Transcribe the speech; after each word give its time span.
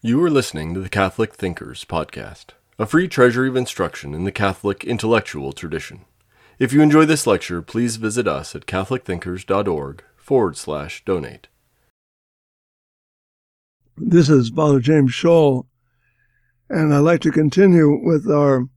You 0.00 0.22
are 0.22 0.30
listening 0.30 0.74
to 0.74 0.80
the 0.80 0.88
Catholic 0.88 1.34
Thinkers 1.34 1.84
Podcast, 1.84 2.50
a 2.78 2.86
free 2.86 3.08
treasury 3.08 3.48
of 3.48 3.56
instruction 3.56 4.14
in 4.14 4.22
the 4.22 4.30
Catholic 4.30 4.84
intellectual 4.84 5.52
tradition. 5.52 6.04
If 6.60 6.72
you 6.72 6.82
enjoy 6.82 7.04
this 7.04 7.26
lecture, 7.26 7.62
please 7.62 7.96
visit 7.96 8.28
us 8.28 8.54
at 8.54 8.66
catholicthinkers.org 8.66 10.04
forward 10.16 10.56
slash 10.56 11.04
donate. 11.04 11.48
This 13.96 14.28
is 14.28 14.50
Father 14.50 14.78
James 14.78 15.12
Schall, 15.12 15.66
and 16.70 16.94
I'd 16.94 16.98
like 16.98 17.22
to 17.22 17.32
continue 17.32 17.98
with 18.00 18.30
our 18.30 18.68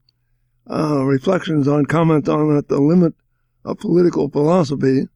uh, 0.68 1.04
reflections 1.04 1.68
on 1.68 1.86
comment 1.86 2.28
on 2.28 2.56
at 2.56 2.66
the 2.66 2.80
limit 2.80 3.14
of 3.64 3.78
political 3.78 4.28
philosophy, 4.28 5.06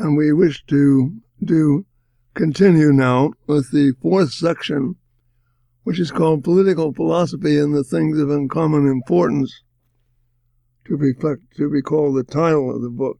and 0.00 0.16
we 0.16 0.32
wish 0.32 0.64
to 0.66 1.12
do 1.40 1.86
continue 2.34 2.92
now 2.92 3.30
with 3.46 3.70
the 3.70 3.92
fourth 4.02 4.32
section 4.32 4.96
which 5.88 5.98
is 5.98 6.10
called 6.10 6.44
Political 6.44 6.92
Philosophy 6.92 7.58
and 7.58 7.74
the 7.74 7.82
Things 7.82 8.18
of 8.18 8.28
Uncommon 8.28 8.86
Importance, 8.86 9.62
to 10.84 10.94
reflect, 10.94 11.40
to 11.56 11.66
recall 11.66 12.12
the 12.12 12.22
title 12.22 12.76
of 12.76 12.82
the 12.82 12.90
book. 12.90 13.18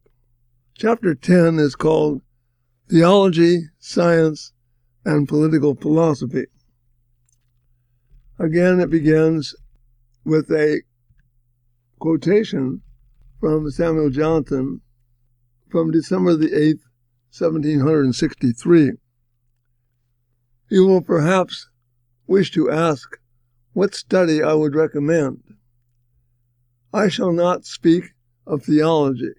Chapter 0.77 1.15
10 1.15 1.57
is 1.57 1.75
called 1.75 2.21
Theology, 2.87 3.61
Science, 3.79 4.53
and 5.03 5.27
Political 5.27 5.77
Philosophy. 5.77 6.45
Again, 8.37 8.79
it 8.79 8.91
begins 8.91 9.55
with 10.23 10.51
a 10.51 10.83
quotation 11.97 12.83
from 13.39 13.71
Samuel 13.71 14.11
Johnson 14.11 14.81
from 15.71 15.89
December 15.89 16.35
the 16.35 16.51
8th, 16.51 16.85
1763. 17.31 18.91
You 20.69 20.85
will 20.85 21.01
perhaps 21.01 21.67
wish 22.29 22.51
to 22.51 22.69
ask 22.69 23.17
what 23.73 23.95
study 23.95 24.43
I 24.43 24.53
would 24.53 24.75
recommend. 24.75 25.41
I 26.93 27.07
shall 27.07 27.31
not 27.31 27.65
speak 27.65 28.11
of 28.45 28.63
theology, 28.63 29.33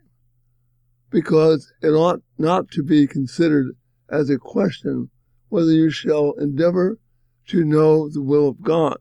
because 1.08 1.72
it 1.82 1.90
ought 1.90 2.20
not 2.36 2.68
to 2.72 2.82
be 2.82 3.06
considered 3.06 3.76
as 4.08 4.28
a 4.28 4.38
question 4.38 5.08
whether 5.50 5.70
you 5.70 5.90
shall 5.90 6.32
endeavor 6.32 6.98
to 7.46 7.64
know 7.64 8.08
the 8.08 8.22
will 8.22 8.48
of 8.48 8.60
God. 8.60 8.98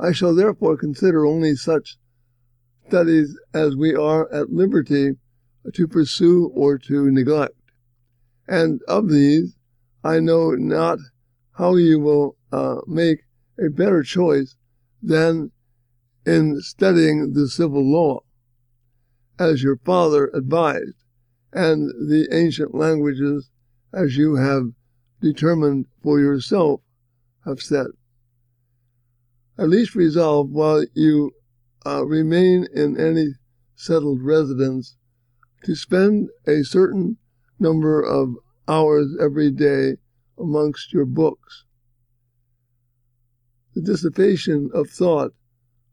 I 0.00 0.10
shall 0.10 0.34
therefore 0.34 0.76
consider 0.76 1.24
only 1.24 1.54
such 1.54 1.96
studies 2.88 3.38
as 3.52 3.76
we 3.76 3.94
are 3.94 4.30
at 4.32 4.50
liberty 4.50 5.12
to 5.72 5.86
pursue 5.86 6.50
or 6.52 6.78
to 6.78 7.08
neglect. 7.12 7.54
And 8.48 8.80
of 8.88 9.08
these, 9.08 9.54
I 10.02 10.18
know 10.18 10.50
not 10.50 10.98
how 11.52 11.76
you 11.76 12.00
will 12.00 12.36
uh, 12.54 12.80
make 12.86 13.18
a 13.58 13.68
better 13.68 14.02
choice 14.02 14.56
than 15.02 15.50
in 16.24 16.60
studying 16.60 17.32
the 17.32 17.48
civil 17.48 17.84
law, 17.84 18.20
as 19.38 19.62
your 19.62 19.78
father 19.84 20.30
advised, 20.32 21.04
and 21.52 21.88
the 22.08 22.28
ancient 22.30 22.72
languages 22.74 23.50
as 23.92 24.16
you 24.16 24.36
have 24.36 24.64
determined 25.20 25.86
for 26.02 26.20
yourself 26.20 26.80
have 27.44 27.60
said. 27.60 27.88
At 29.58 29.68
least 29.68 29.96
resolve 29.96 30.50
while 30.50 30.84
you 30.94 31.32
uh, 31.84 32.04
remain 32.06 32.66
in 32.72 32.98
any 32.98 33.34
settled 33.74 34.22
residence 34.22 34.96
to 35.64 35.74
spend 35.74 36.28
a 36.46 36.62
certain 36.62 37.16
number 37.58 38.00
of 38.00 38.34
hours 38.68 39.16
every 39.20 39.50
day 39.50 39.96
amongst 40.38 40.92
your 40.92 41.06
books. 41.06 41.63
The 43.74 43.82
dissipation 43.82 44.70
of 44.72 44.90
thought 44.90 45.34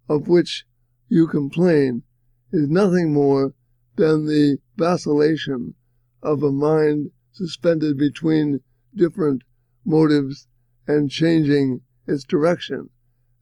of 0.08 0.28
which 0.28 0.66
you 1.08 1.28
complain 1.28 2.04
is 2.52 2.70
nothing 2.70 3.14
more 3.14 3.54
than 3.96 4.26
the 4.26 4.58
vacillation 4.78 5.76
of 6.22 6.44
a 6.44 6.52
mind 6.52 7.12
suspended 7.32 7.98
between 7.98 8.62
different 8.96 9.44
motives 9.86 10.48
and 10.88 11.10
changing 11.10 11.82
its 12.08 12.24
direction 12.24 12.90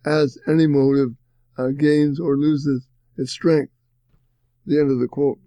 as 0.05 0.37
any 0.47 0.67
motive 0.67 1.15
uh, 1.57 1.69
gains 1.69 2.19
or 2.19 2.37
loses 2.37 2.87
its 3.17 3.31
strength. 3.31 3.73
The 4.65 4.79
end 4.79 4.91
of 4.91 4.99
the 4.99 5.07
quote. 5.07 5.39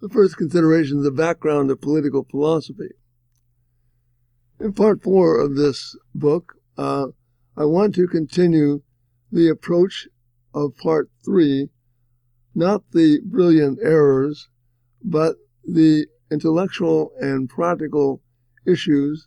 The 0.00 0.08
first 0.08 0.36
consideration 0.36 0.98
is 0.98 1.04
the 1.04 1.10
background 1.10 1.70
of 1.70 1.80
political 1.80 2.24
philosophy. 2.24 2.90
In 4.60 4.72
part 4.72 5.02
four 5.02 5.38
of 5.38 5.56
this 5.56 5.96
book, 6.14 6.54
uh, 6.76 7.08
I 7.58 7.64
want 7.64 7.96
to 7.96 8.06
continue 8.06 8.82
the 9.32 9.48
approach 9.48 10.06
of 10.54 10.76
part 10.76 11.10
three, 11.24 11.70
not 12.54 12.84
the 12.92 13.20
brilliant 13.24 13.80
errors, 13.82 14.48
but 15.02 15.34
the 15.64 16.06
intellectual 16.30 17.10
and 17.18 17.48
practical 17.48 18.22
issues 18.64 19.26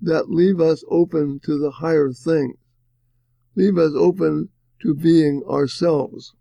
that 0.00 0.30
leave 0.30 0.62
us 0.62 0.82
open 0.88 1.40
to 1.40 1.58
the 1.58 1.70
higher 1.70 2.10
things, 2.10 2.56
leave 3.54 3.76
us 3.76 3.92
open 3.94 4.48
to 4.80 4.94
being 4.94 5.42
ourselves. 5.46 6.34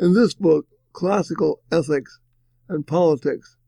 In 0.00 0.14
this 0.14 0.32
book, 0.32 0.68
classical 0.94 1.60
ethics 1.70 2.18
and 2.66 2.86
politics 2.86 3.58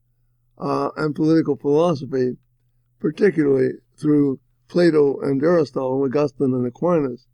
uh, 0.56 0.88
and 0.96 1.14
political 1.14 1.56
philosophy 1.56 2.38
particularly 2.98 3.72
through 3.98 4.40
Plato 4.70 5.20
and 5.20 5.42
Aristotle, 5.42 6.04
Augustine 6.04 6.54
and 6.54 6.64
Aquinas, 6.64 7.26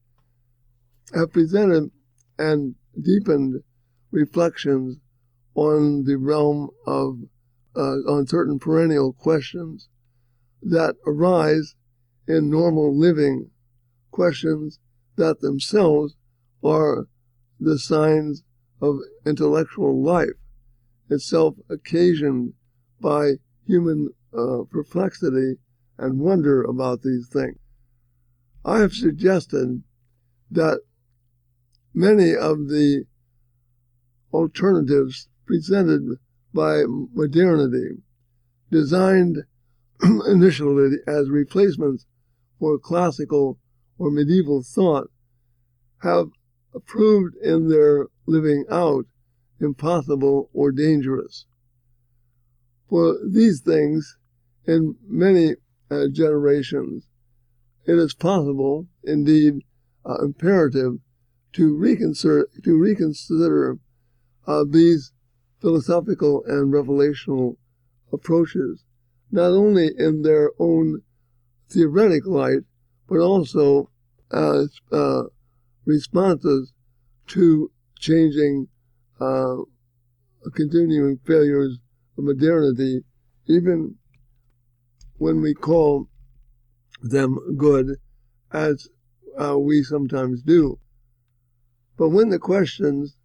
have 1.14 1.32
presented 1.32 1.90
and 2.38 2.74
deepened 3.00 3.62
reflections 4.10 4.96
on 5.54 6.04
the 6.04 6.16
realm 6.16 6.70
of 6.86 7.18
uh, 7.76 7.98
on 8.08 8.26
certain 8.26 8.58
perennial 8.58 9.12
questions 9.12 9.88
that 10.62 10.96
arise 11.06 11.74
in 12.26 12.50
normal 12.50 12.98
living, 12.98 13.50
questions 14.10 14.78
that 15.16 15.40
themselves 15.40 16.16
are 16.64 17.06
the 17.60 17.78
signs 17.78 18.42
of 18.80 18.96
intellectual 19.26 20.02
life, 20.02 20.38
itself 21.10 21.54
occasioned 21.68 22.54
by 22.98 23.32
human 23.66 24.08
uh, 24.32 24.62
perplexity 24.70 25.56
and 25.98 26.18
wonder 26.18 26.62
about 26.62 27.02
these 27.02 27.28
things. 27.28 27.58
I 28.64 28.80
have 28.80 28.92
suggested 28.92 29.82
that 30.50 30.80
many 31.94 32.34
of 32.34 32.68
the 32.68 33.04
alternatives 34.32 35.28
presented 35.46 36.18
by 36.52 36.82
modernity, 36.86 38.02
designed 38.70 39.44
initially 40.26 40.96
as 41.06 41.30
replacements 41.30 42.06
for 42.58 42.78
classical 42.78 43.58
or 43.98 44.10
medieval 44.10 44.62
thought, 44.62 45.10
have 46.02 46.28
proved 46.86 47.36
in 47.36 47.68
their 47.68 48.08
living 48.26 48.64
out 48.70 49.06
impossible 49.60 50.50
or 50.52 50.72
dangerous. 50.72 51.46
For 52.88 53.16
these 53.26 53.60
things 53.60 54.16
in 54.66 54.96
many 55.06 55.56
uh, 55.90 56.06
generations, 56.12 57.06
it 57.86 57.94
is 57.94 58.14
possible, 58.14 58.86
indeed 59.04 59.54
uh, 60.04 60.16
imperative, 60.22 60.98
to 61.52 61.76
reconsider, 61.76 62.48
to 62.64 62.76
reconsider 62.76 63.78
uh, 64.46 64.64
these 64.68 65.12
philosophical 65.60 66.44
and 66.46 66.72
revelational 66.72 67.56
approaches, 68.12 68.84
not 69.30 69.50
only 69.50 69.90
in 69.96 70.22
their 70.22 70.50
own 70.58 71.02
theoretic 71.68 72.26
light, 72.26 72.60
but 73.08 73.18
also 73.18 73.90
as 74.32 74.78
uh, 74.92 75.22
responses 75.84 76.72
to 77.28 77.70
changing, 77.98 78.68
uh, 79.20 79.56
continuing 80.54 81.18
failures 81.24 81.78
of 82.18 82.24
modernity, 82.24 83.02
even 83.46 83.94
when 85.18 85.40
we 85.40 85.54
call 85.54 86.08
them 87.02 87.38
good, 87.56 87.96
as 88.52 88.88
uh, 89.40 89.58
we 89.58 89.82
sometimes 89.82 90.42
do. 90.42 90.78
But 91.96 92.10
when 92.10 92.30
the 92.30 92.38
questions 92.38 93.16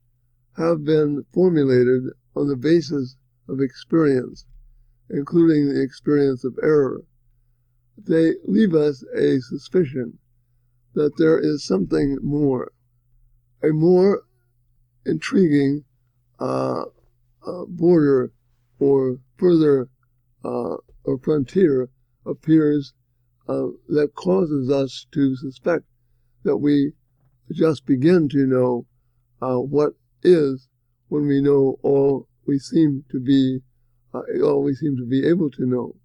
have 0.57 0.83
been 0.83 1.25
formulated 1.33 2.03
on 2.35 2.47
the 2.47 2.55
basis 2.55 3.15
of 3.47 3.59
experience, 3.59 4.45
including 5.09 5.69
the 5.69 5.81
experience 5.81 6.43
of 6.43 6.57
error, 6.63 7.01
they 7.97 8.33
leave 8.45 8.73
us 8.73 9.03
a 9.15 9.39
suspicion 9.39 10.17
that 10.93 11.17
there 11.17 11.39
is 11.39 11.65
something 11.65 12.17
more, 12.21 12.71
a 13.63 13.69
more 13.69 14.23
intriguing 15.05 15.83
uh, 16.39 16.83
uh, 17.45 17.65
border 17.67 18.31
or 18.79 19.17
further 19.37 19.89
uh, 20.43 20.75
or 21.03 21.17
frontier 21.17 21.89
appears 22.25 22.93
uh, 23.47 23.67
that 23.87 24.13
causes 24.15 24.69
us 24.69 25.05
to 25.11 25.35
suspect 25.35 25.85
that 26.43 26.57
we 26.57 26.93
just 27.51 27.85
begin 27.85 28.29
to 28.29 28.45
know 28.45 28.85
uh, 29.41 29.57
what 29.57 29.93
is 30.23 30.67
when 31.09 31.27
we 31.27 31.41
know 31.41 31.77
all 31.83 32.27
we 32.45 32.57
seem 32.57 33.03
to 33.11 33.19
be, 33.19 33.59
uh, 34.13 34.21
all 34.43 34.63
we 34.63 34.73
seem 34.73 34.95
to 34.97 35.05
be 35.05 35.27
able 35.27 35.49
to 35.51 35.65
know. 35.65 35.95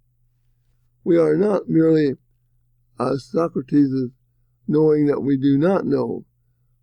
We 1.03 1.17
are 1.17 1.35
not 1.35 1.69
merely 1.69 2.15
as 2.99 3.29
Socrates' 3.31 4.09
knowing 4.67 5.05
that 5.05 5.21
we 5.21 5.37
do 5.37 5.57
not 5.57 5.85
know, 5.85 6.25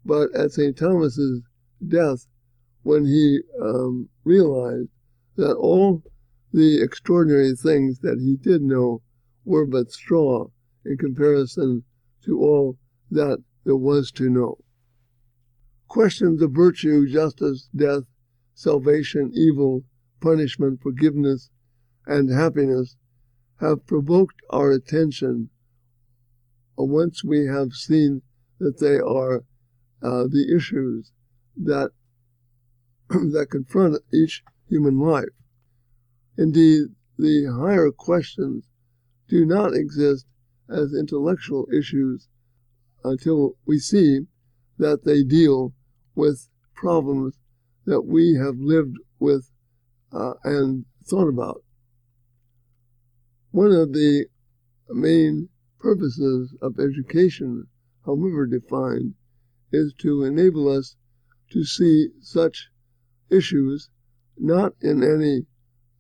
but 0.05 0.34
at 0.34 0.52
St. 0.52 0.76
Thomas's 0.76 1.43
death, 1.87 2.26
when 2.82 3.05
he 3.05 3.40
um, 3.60 4.08
realized 4.25 4.88
that 5.37 5.55
all 5.55 6.02
the 6.54 6.80
extraordinary 6.80 7.52
things 7.52 7.98
that 7.98 8.20
he 8.20 8.36
did 8.36 8.62
know 8.62 9.02
were 9.44 9.66
but 9.66 9.90
straw 9.90 10.46
in 10.86 10.96
comparison 10.96 11.82
to 12.24 12.38
all 12.38 12.78
that 13.10 13.42
there 13.64 13.74
was 13.74 14.12
to 14.12 14.30
know. 14.30 14.56
Questions 15.88 16.40
of 16.40 16.52
virtue, 16.52 17.08
justice, 17.08 17.68
death, 17.74 18.04
salvation, 18.54 19.32
evil, 19.34 19.82
punishment, 20.20 20.80
forgiveness, 20.80 21.50
and 22.06 22.30
happiness 22.30 22.94
have 23.60 23.84
provoked 23.84 24.40
our 24.50 24.70
attention 24.70 25.50
once 26.76 27.24
we 27.24 27.46
have 27.46 27.72
seen 27.72 28.22
that 28.60 28.78
they 28.78 28.98
are 28.98 29.38
uh, 30.02 30.28
the 30.28 30.54
issues 30.54 31.10
that 31.56 31.90
that 33.08 33.48
confront 33.50 34.00
each 34.12 34.44
human 34.68 35.00
life. 35.00 35.28
Indeed, 36.36 36.88
the 37.16 37.44
higher 37.44 37.90
questions 37.90 38.69
do 39.28 39.46
not 39.46 39.75
exist 39.75 40.26
as 40.69 40.94
intellectual 40.94 41.66
issues 41.72 42.28
until 43.04 43.56
we 43.66 43.78
see 43.78 44.26
that 44.78 45.04
they 45.04 45.22
deal 45.22 45.75
with 46.14 46.48
problems 46.75 47.38
that 47.84 48.02
we 48.02 48.34
have 48.34 48.58
lived 48.58 48.96
with 49.19 49.50
uh, 50.12 50.34
and 50.42 50.86
thought 51.04 51.28
about. 51.28 51.62
One 53.50 53.72
of 53.72 53.92
the 53.92 54.26
main 54.88 55.48
purposes 55.78 56.56
of 56.60 56.81
education, 56.81 57.69
however 58.04 58.46
defined, 58.46 59.14
is 59.72 59.92
to 59.98 60.25
enable 60.25 60.69
us 60.69 60.96
to 61.50 61.64
see 61.64 62.08
such 62.20 62.70
issues 63.31 63.90
not 64.36 64.75
in 64.81 65.02
any 65.02 65.46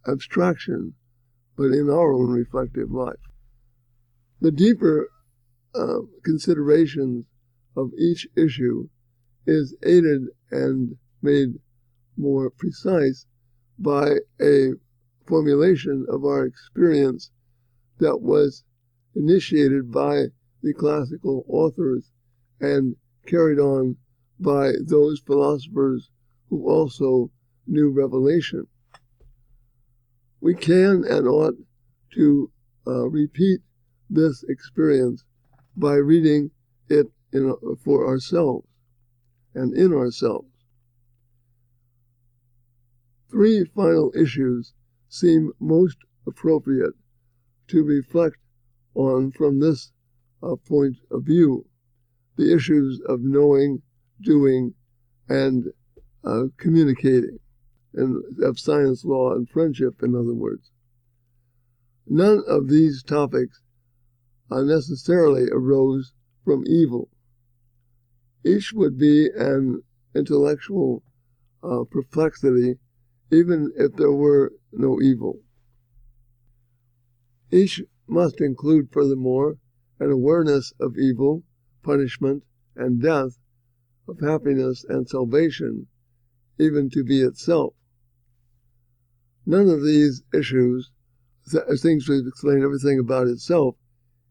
abstraction, 0.06 0.94
but 1.56 1.72
in 1.72 1.88
our 1.88 2.12
own 2.12 2.30
reflective 2.30 2.90
life. 2.90 3.16
The 4.40 4.52
deeper 4.52 5.08
uh, 5.74 6.00
considerations 6.24 7.26
of 7.76 7.92
each 7.98 8.26
issue 8.36 8.88
is 9.46 9.76
aided 9.82 10.22
and 10.50 10.96
made 11.22 11.54
more 12.16 12.50
precise 12.50 13.26
by 13.78 14.18
a 14.40 14.72
formulation 15.26 16.06
of 16.08 16.24
our 16.24 16.44
experience 16.44 17.30
that 17.98 18.20
was 18.20 18.64
initiated 19.14 19.90
by 19.90 20.26
the 20.62 20.74
classical 20.74 21.44
authors 21.48 22.10
and 22.60 22.96
carried 23.26 23.58
on 23.58 23.96
by 24.38 24.72
those 24.82 25.20
philosophers 25.20 26.10
who 26.48 26.68
also 26.68 27.30
knew 27.66 27.90
revelation. 27.90 28.66
We 30.44 30.54
can 30.54 31.04
and 31.08 31.26
ought 31.26 31.56
to 32.12 32.50
uh, 32.86 33.08
repeat 33.08 33.60
this 34.10 34.44
experience 34.46 35.24
by 35.74 35.94
reading 35.94 36.50
it 36.90 37.06
in, 37.32 37.56
for 37.82 38.06
ourselves 38.06 38.66
and 39.54 39.74
in 39.74 39.94
ourselves. 39.94 40.50
Three 43.30 43.64
final 43.64 44.12
issues 44.14 44.74
seem 45.08 45.52
most 45.60 45.96
appropriate 46.26 46.92
to 47.68 47.82
reflect 47.82 48.36
on 48.94 49.30
from 49.30 49.60
this 49.60 49.92
uh, 50.42 50.56
point 50.56 50.98
of 51.10 51.22
view 51.24 51.64
the 52.36 52.54
issues 52.54 53.00
of 53.08 53.20
knowing, 53.22 53.80
doing, 54.20 54.74
and 55.26 55.72
uh, 56.22 56.48
communicating, 56.58 57.38
and 57.94 58.22
of 58.42 58.58
science, 58.58 59.04
law, 59.04 59.32
and 59.32 59.48
friendship, 59.48 60.02
in 60.02 60.14
other 60.14 60.34
words. 60.34 60.70
None 62.06 62.42
of 62.46 62.68
these 62.68 63.02
topics 63.02 63.62
unnecessarily 64.50 65.48
arose 65.50 66.12
from 66.44 66.64
evil. 66.66 67.08
Each 68.44 68.72
would 68.72 68.98
be 68.98 69.30
an 69.34 69.82
intellectual 70.14 71.02
uh, 71.62 71.84
perplexity 71.90 72.78
even 73.30 73.72
if 73.76 73.96
there 73.96 74.12
were 74.12 74.52
no 74.72 75.00
evil. 75.00 75.40
Each 77.50 77.82
must 78.06 78.40
include, 78.40 78.92
furthermore, 78.92 79.56
an 79.98 80.10
awareness 80.10 80.72
of 80.78 80.98
evil, 80.98 81.42
punishment, 81.82 82.44
and 82.76 83.00
death, 83.00 83.38
of 84.06 84.20
happiness 84.20 84.84
and 84.88 85.08
salvation, 85.08 85.86
even 86.58 86.90
to 86.90 87.02
be 87.02 87.22
itself. 87.22 87.74
None 89.46 89.68
of 89.68 89.82
these 89.82 90.22
issues, 90.32 90.90
things 91.46 92.06
to 92.06 92.26
explain 92.26 92.62
everything 92.62 92.98
about 92.98 93.26
itself, 93.26 93.76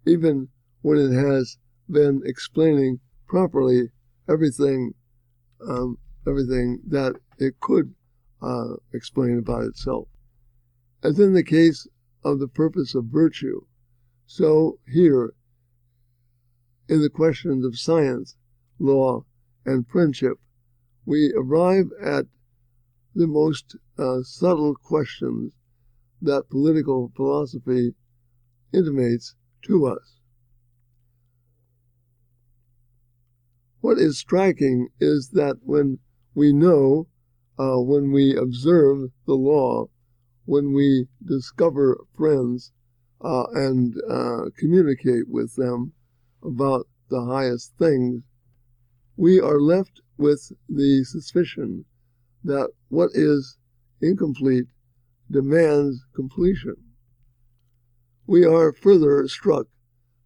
even 0.06 0.50
when 0.82 0.98
it 0.98 1.14
has 1.14 1.58
been 1.90 2.22
explaining 2.26 3.00
properly 3.28 3.92
everything, 4.28 4.94
um, 5.68 5.98
everything 6.28 6.80
that 6.88 7.16
it 7.38 7.60
could 7.60 7.94
uh, 8.42 8.76
explain 8.94 9.38
about 9.38 9.64
itself. 9.64 10.08
As 11.04 11.20
in 11.20 11.34
the 11.34 11.44
case 11.44 11.88
of 12.24 12.40
the 12.40 12.48
purpose 12.48 12.96
of 12.96 13.06
virtue, 13.06 13.62
so 14.26 14.80
here 14.88 15.34
in 16.88 17.02
the 17.02 17.10
questions 17.10 17.66
of 17.66 17.78
science, 17.78 18.36
law, 18.80 19.26
and 19.66 19.88
friendship, 19.88 20.38
we 21.06 21.34
arrive 21.36 21.90
at 22.02 22.26
the 23.16 23.28
most 23.28 23.76
uh, 23.98 24.22
subtle 24.24 24.76
questions 24.76 25.52
that 26.22 26.50
political 26.50 27.12
philosophy 27.16 27.94
intimates 28.74 29.36
to 29.64 29.86
us. 29.86 30.20
What 33.82 33.98
is 33.98 34.18
striking 34.18 34.88
is 35.00 35.32
that 35.34 35.58
when 35.62 36.00
we 36.34 36.54
know, 36.54 37.08
uh, 37.60 37.82
when 37.82 38.12
we 38.12 38.36
observe 38.36 39.10
the 39.28 39.36
law, 39.36 39.90
when 40.46 40.74
we 40.74 41.08
discover 41.24 42.00
friends 42.16 42.72
uh, 43.22 43.46
and 43.54 43.94
uh, 44.10 44.46
communicate 44.58 45.28
with 45.28 45.56
them 45.56 45.94
about 46.42 46.88
the 47.10 47.24
highest 47.26 47.74
things, 47.78 48.24
we 49.16 49.40
are 49.40 49.60
left 49.60 50.02
with 50.18 50.52
the 50.68 51.04
suspicion 51.04 51.86
that 52.44 52.70
what 52.94 53.10
is 53.16 53.58
incomplete 54.02 54.68
demands 55.32 56.06
completion. 56.16 56.76
We 58.28 58.46
are 58.46 58.72
further 58.72 59.28
struck 59.28 59.66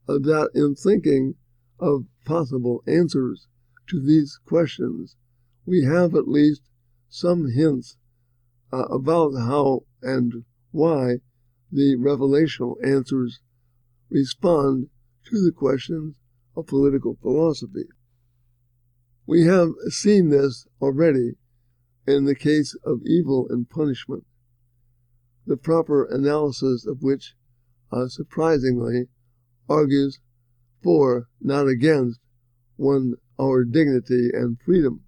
that 0.06 0.50
in 0.54 0.76
thinking 0.76 1.36
of 1.80 2.06
possible 2.26 2.84
answers 2.86 3.48
to 3.88 4.02
these 4.02 4.38
questions, 4.46 5.16
we 5.66 5.86
have 5.86 6.14
at 6.14 6.28
least 6.28 6.62
some 7.08 7.52
hints 7.52 7.96
uh, 8.74 8.84
about 8.92 9.32
how 9.38 9.84
and 10.02 10.44
why 10.72 11.20
the 11.72 11.96
revelational 11.96 12.76
answers 12.84 13.40
respond 14.10 14.88
to 15.24 15.42
the 15.42 15.54
questions 15.54 16.18
of 16.58 16.68
political 16.68 17.18
philosophy. 17.22 17.88
We 19.26 19.46
have 19.46 19.70
seen 19.88 20.30
this 20.32 20.68
already 20.82 21.36
in 22.08 22.24
the 22.24 22.36
case 22.36 22.76
of 22.86 23.02
evil 23.06 23.48
and 23.50 23.70
punishment, 23.70 24.26
the 25.46 25.58
proper 25.58 26.06
analysis 26.06 26.86
of 26.86 27.04
which, 27.04 27.36
uh, 27.92 28.08
surprisingly, 28.08 29.08
argues 29.70 30.20
for, 30.82 31.28
not 31.42 31.68
against, 31.68 32.20
one 32.78 33.16
our 33.40 33.64
dignity 33.64 34.30
and 34.34 34.60
freedom. 34.62 35.04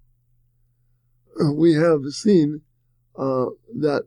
We 1.54 1.74
have 1.74 2.04
seen 2.10 2.62
uh, 3.16 3.46
that 3.78 4.04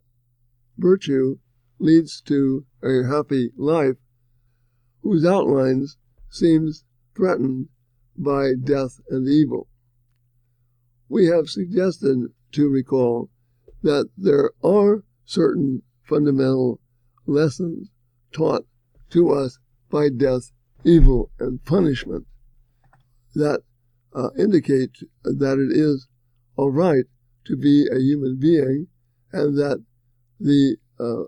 virtue 0.77 1.39
leads 1.79 2.21
to 2.21 2.65
a 2.83 3.03
happy 3.03 3.51
life 3.57 3.97
whose 5.01 5.25
outlines 5.25 5.97
seems 6.29 6.85
threatened 7.15 7.69
by 8.17 8.53
death 8.53 9.01
and 9.09 9.27
evil. 9.27 9.67
We 11.09 11.25
have 11.27 11.49
suggested 11.49 12.29
to 12.53 12.69
recall 12.69 13.29
that 13.81 14.09
there 14.17 14.51
are 14.63 15.03
certain 15.25 15.81
fundamental 16.03 16.79
lessons 17.25 17.89
taught 18.31 18.65
to 19.09 19.31
us 19.31 19.59
by 19.89 20.09
death 20.09 20.51
evil 20.83 21.29
and 21.39 21.63
punishment 21.65 22.25
that 23.35 23.61
uh, 24.15 24.29
indicate 24.37 24.91
that 25.23 25.57
it 25.57 25.75
is 25.75 26.07
all 26.55 26.71
right 26.71 27.05
to 27.45 27.55
be 27.55 27.87
a 27.91 27.99
human 27.99 28.37
being 28.39 28.87
and 29.31 29.57
that 29.57 29.83
the 30.39 30.77
uh, 30.99 31.23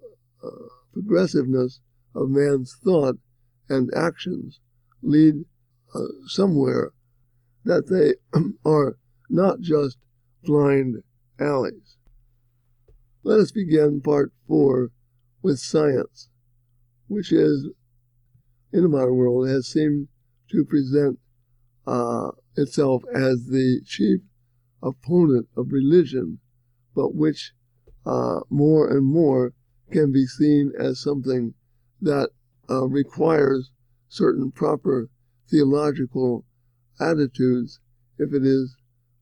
uh, 0.46 0.67
progressiveness 0.94 1.79
of 2.13 2.29
man's 2.29 2.75
thought 2.84 3.15
and 3.70 3.89
actions 3.96 4.60
lead 5.01 5.34
uh, 5.94 6.00
somewhere 6.27 6.91
that 7.63 7.88
they 7.89 8.13
are 8.65 8.98
not 9.29 9.60
just 9.60 9.98
blind 10.44 11.01
alleys. 11.39 11.98
Let 13.24 13.39
us 13.39 13.51
begin 13.51 14.01
part 14.01 14.32
four 14.48 14.92
with 15.42 15.60
science, 15.60 16.30
which 17.08 17.32
is, 17.32 17.68
in 18.72 18.84
the 18.84 18.89
modern 18.89 19.15
world, 19.15 19.48
has 19.48 19.68
seemed 19.68 20.08
to 20.51 20.65
present 20.65 21.20
uh, 21.88 22.32
itself 22.56 23.04
as 23.13 23.48
the 23.48 23.82
chief 23.86 24.22
opponent 24.82 25.48
of 25.58 25.72
religion, 25.72 26.39
but 26.96 27.15
which 27.15 27.54
uh, 28.06 28.42
more 28.50 28.89
and 28.89 29.06
more 29.06 29.54
can 29.92 30.12
be 30.12 30.25
seen 30.25 30.72
as 30.80 31.01
something 31.01 31.54
that 32.01 32.30
uh, 32.70 32.88
requires 32.88 33.72
certain 34.08 34.51
proper 34.51 35.10
theological 35.50 36.46
attitudes 37.00 37.80
if 38.18 38.34
it 38.34 38.46
is 38.46 38.75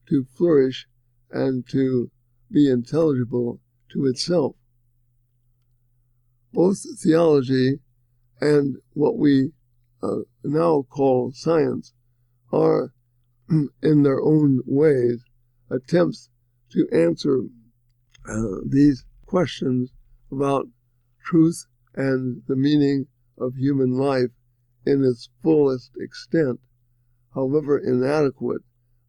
to 0.08 0.26
flourish 0.38 0.88
and 1.34 1.68
to 1.68 2.12
be 2.52 2.70
intelligible 2.70 3.60
to 3.92 4.06
itself. 4.06 4.56
Both 6.54 6.86
theology 7.02 7.80
and 8.40 8.78
what 8.94 9.18
we 9.18 9.52
uh, 10.04 10.20
now 10.44 10.84
call 10.84 11.32
science 11.34 11.94
are, 12.52 12.94
in 13.50 14.04
their 14.04 14.22
own 14.22 14.62
ways, 14.66 15.24
attempts 15.70 16.30
to 16.72 16.88
answer 16.94 17.42
uh, 18.30 18.62
these 18.70 19.04
questions 19.26 19.92
about 20.32 20.68
truth 21.26 21.66
and 21.96 22.44
the 22.48 22.56
meaning 22.56 23.08
of 23.40 23.56
human 23.56 23.94
life 23.98 24.30
in 24.86 25.04
its 25.04 25.30
fullest 25.42 25.92
extent, 26.00 26.60
however 27.34 27.80
inadequate 27.80 28.62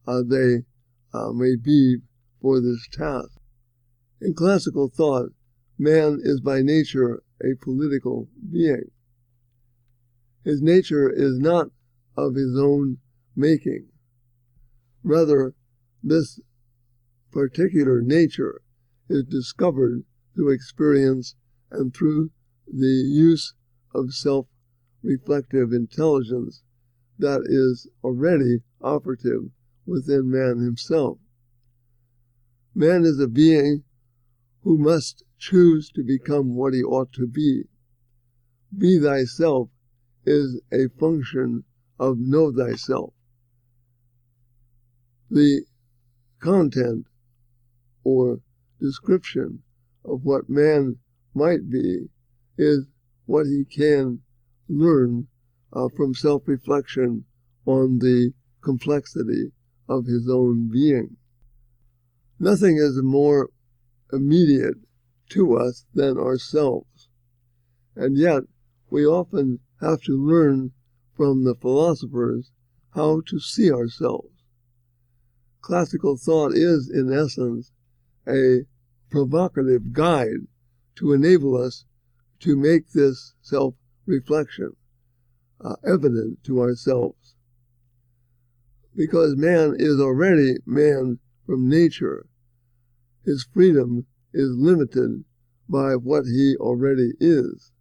uh, 0.07 0.23
they 0.26 0.62
uh, 1.12 1.33
may 1.33 1.57
be 1.57 1.99
for 2.44 2.60
this 2.60 2.86
task. 2.92 3.30
In 4.20 4.34
classical 4.34 4.90
thought, 4.90 5.30
man 5.78 6.18
is 6.22 6.42
by 6.42 6.60
nature 6.60 7.22
a 7.42 7.56
political 7.62 8.28
being. 8.52 8.90
His 10.44 10.60
nature 10.60 11.08
is 11.08 11.38
not 11.38 11.68
of 12.18 12.34
his 12.34 12.54
own 12.58 12.98
making. 13.34 13.86
Rather, 15.02 15.54
this 16.02 16.38
particular 17.32 18.02
nature 18.02 18.60
is 19.08 19.24
discovered 19.24 20.04
through 20.34 20.50
experience 20.52 21.36
and 21.70 21.94
through 21.94 22.30
the 22.66 23.08
use 23.08 23.54
of 23.94 24.12
self 24.12 24.48
reflective 25.02 25.72
intelligence 25.72 26.62
that 27.18 27.40
is 27.46 27.88
already 28.02 28.58
operative 28.82 29.44
within 29.86 30.30
man 30.30 30.58
himself. 30.58 31.16
Man 32.76 33.04
is 33.04 33.21
a 33.21 33.28
being 33.28 33.85
who 34.62 34.76
must 34.78 35.23
choose 35.38 35.90
to 35.90 36.02
become 36.02 36.57
what 36.57 36.75
he 36.75 36.83
ought 36.83 37.12
to 37.12 37.26
be. 37.26 37.69
Be 38.76 38.99
thyself 38.99 39.71
is 40.26 40.61
a 40.73 40.88
function 40.99 41.62
of 42.00 42.19
know 42.19 42.50
thyself. 42.50 43.14
The 45.31 45.64
content 46.40 47.07
or 48.02 48.40
description 48.81 49.62
of 50.04 50.25
what 50.25 50.50
man 50.50 50.99
might 51.33 51.71
be 51.71 52.09
is 52.59 52.87
what 53.26 53.47
he 53.47 53.64
can 53.64 54.21
learn 54.69 55.28
uh, 55.73 55.88
from 55.97 56.12
self 56.14 56.49
reflection 56.49 57.25
on 57.66 57.99
the 58.00 58.33
complexity 58.62 59.52
of 59.88 60.07
his 60.07 60.28
own 60.28 60.69
being. 60.69 61.16
Nothing 62.44 62.76
is 62.76 63.02
more 63.02 63.48
immediate 64.12 64.76
to 65.30 65.56
us 65.56 65.86
than 65.94 66.18
ourselves, 66.18 67.08
and 67.96 68.18
yet 68.18 68.42
we 68.90 69.06
often 69.06 69.60
have 69.80 70.02
to 70.02 70.12
learn 70.12 70.72
from 71.16 71.44
the 71.44 71.54
philosophers 71.54 72.52
how 72.90 73.22
to 73.28 73.40
see 73.40 73.72
ourselves. 73.72 74.44
Classical 75.62 76.18
thought 76.18 76.52
is, 76.52 76.90
in 76.90 77.10
essence, 77.10 77.72
a 78.28 78.66
provocative 79.10 79.94
guide 79.94 80.46
to 80.96 81.14
enable 81.14 81.56
us 81.56 81.86
to 82.40 82.58
make 82.58 82.90
this 82.90 83.32
self 83.40 83.74
reflection 84.04 84.76
uh, 85.62 85.76
evident 85.82 86.44
to 86.44 86.60
ourselves. 86.60 87.36
Because 88.94 89.34
man 89.34 89.74
is 89.78 89.98
already 89.98 90.58
man 90.66 91.20
from 91.46 91.70
nature, 91.70 92.26
his 93.25 93.47
freedom 93.52 94.07
is 94.33 94.50
limited 94.57 95.25
by 95.69 95.97
what 95.97 96.25
he 96.25 96.57
already 96.57 97.12
is. 97.21 97.73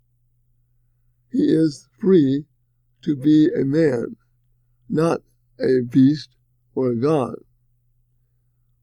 He 1.32 1.44
is 1.44 1.88
free 2.00 2.46
to 3.02 3.16
be 3.16 3.50
a 3.50 3.66
man, 3.66 4.16
not 4.88 5.22
a 5.60 5.82
beast 5.82 6.30
or 6.76 6.92
a 6.92 6.96
god. 6.96 7.36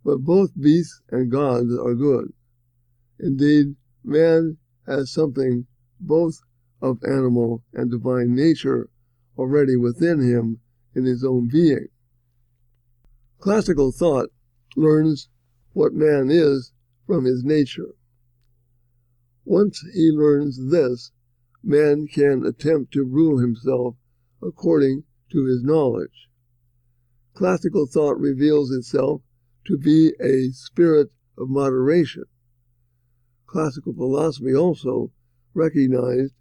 But 0.05 0.19
both 0.19 0.61
beasts 0.61 1.01
and 1.11 1.31
gods 1.31 1.73
are 1.77 1.95
good. 1.95 2.33
Indeed, 3.19 3.77
man 4.03 4.59
has 4.87 5.11
something 5.11 5.67
both 6.01 6.41
of 6.83 6.99
animal 7.05 7.63
and 7.73 7.91
divine 7.91 8.35
nature 8.35 8.89
already 9.37 9.77
within 9.77 10.21
him 10.21 10.61
in 10.95 11.05
his 11.05 11.25
own 11.25 11.49
being. 11.49 11.89
Classical 13.39 13.93
thought 13.93 14.31
learns 14.77 15.29
what 15.73 15.93
man 15.93 16.31
is 16.31 16.73
from 17.07 17.25
his 17.25 17.45
nature. 17.45 17.95
Once 19.45 19.81
he 19.95 20.11
learns 20.11 20.71
this, 20.71 21.13
man 21.63 22.07
can 22.07 22.45
attempt 22.45 22.93
to 22.93 23.05
rule 23.05 23.39
himself 23.39 23.97
according 24.43 25.05
to 25.31 25.45
his 25.45 25.63
knowledge. 25.63 26.29
Classical 27.35 27.87
thought 27.87 28.19
reveals 28.19 28.71
itself 28.71 29.23
to 29.67 29.79
be 29.79 30.13
a 30.21 30.51
spirit 30.53 31.11
of 31.39 31.49
moderation. 31.49 32.25
Classical 33.47 33.93
philosophy 33.93 34.55
also 34.55 35.13
recognized 35.55 36.35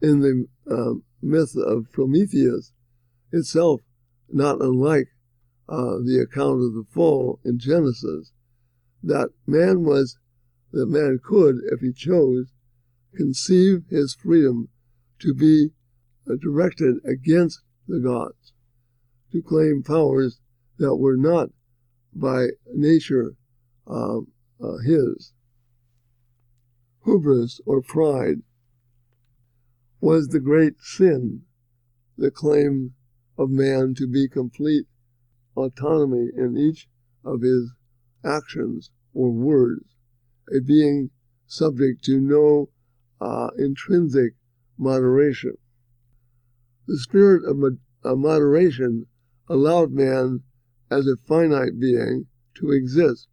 in 0.00 0.20
the 0.20 0.46
um, 0.70 1.02
myth 1.22 1.56
of 1.56 1.90
Prometheus 1.92 2.72
itself, 3.32 3.80
not 4.28 4.60
unlike 4.60 5.08
uh, 5.68 5.98
the 6.04 6.20
account 6.20 6.62
of 6.62 6.74
the 6.74 6.84
fall 6.92 7.40
in 7.44 7.58
Genesis, 7.58 8.32
that 9.06 9.30
man 9.46 9.84
was, 9.84 10.18
that 10.72 10.86
man 10.86 11.20
could, 11.22 11.56
if 11.70 11.80
he 11.80 11.92
chose, 11.92 12.52
conceive 13.14 13.84
his 13.88 14.14
freedom 14.14 14.68
to 15.20 15.32
be 15.32 15.68
uh, 16.28 16.34
directed 16.42 16.96
against 17.04 17.60
the 17.86 18.00
gods, 18.00 18.52
to 19.32 19.40
claim 19.40 19.82
powers 19.82 20.40
that 20.78 20.96
were 20.96 21.16
not 21.16 21.50
by 22.12 22.48
nature 22.74 23.34
um, 23.86 24.26
uh, 24.62 24.78
his. 24.84 25.32
Hubris 27.04 27.60
or 27.64 27.82
pride 27.82 28.42
was 30.00 30.28
the 30.28 30.40
great 30.40 30.74
sin, 30.80 31.42
the 32.18 32.32
claim 32.32 32.94
of 33.38 33.50
man 33.50 33.94
to 33.94 34.08
be 34.08 34.28
complete 34.28 34.86
autonomy 35.56 36.28
in 36.36 36.56
each 36.56 36.88
of 37.24 37.42
his 37.42 37.70
actions 38.24 38.90
or 39.16 39.30
words, 39.30 39.96
a 40.54 40.60
being 40.60 41.08
subject 41.46 42.04
to 42.04 42.20
no 42.20 42.68
uh, 43.18 43.48
intrinsic 43.56 44.34
moderation. 44.76 45.56
The 46.86 46.98
spirit 46.98 47.42
of 47.44 47.58
uh, 48.04 48.14
moderation 48.14 49.06
allowed 49.48 49.90
man 49.90 50.42
as 50.90 51.06
a 51.06 51.16
finite 51.16 51.80
being 51.80 52.26
to 52.56 52.72
exist, 52.72 53.26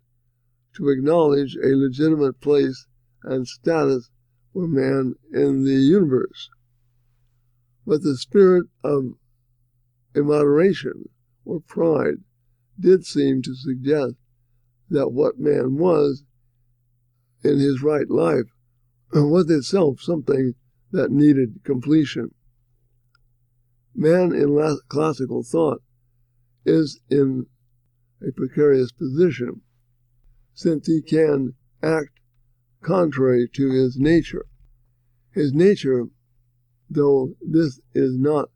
to 0.76 0.90
acknowledge 0.90 1.58
a 1.58 1.76
legitimate 1.76 2.40
place 2.40 2.88
and 3.24 3.46
status 3.46 4.10
for 4.54 4.68
man 4.68 5.16
in 5.34 5.66
the 5.66 5.74
universe. 5.74 6.50
But 7.86 8.04
the 8.04 8.16
spirit 8.16 8.68
of 8.86 9.16
immoderation 10.16 11.10
or 11.44 11.60
pride 11.60 12.24
did 12.80 13.06
seem 13.06 13.42
to 13.42 13.54
suggest 13.54 14.16
that 14.94 15.12
what 15.12 15.40
man 15.40 15.76
was 15.76 16.24
in 17.44 17.60
his 17.60 17.82
right 17.82 18.10
life 18.10 18.46
was 19.12 19.50
itself 19.50 20.00
something 20.00 20.54
that 20.92 21.12
needed 21.12 21.60
completion. 21.64 22.30
Man 23.96 24.34
in 24.34 24.78
classical 24.88 25.44
thought 25.44 25.82
is 26.66 27.00
in 27.10 27.48
a 28.22 28.32
precarious 28.32 28.92
position 28.92 29.62
since 30.54 30.88
he 30.88 31.02
can 31.02 31.54
act 31.82 32.20
contrary 32.82 33.50
to 33.54 33.72
his 33.72 33.98
nature. 33.98 34.46
His 35.32 35.54
nature, 35.54 36.06
though 36.90 37.34
this 37.42 37.80
is 37.94 38.18
not 38.18 38.50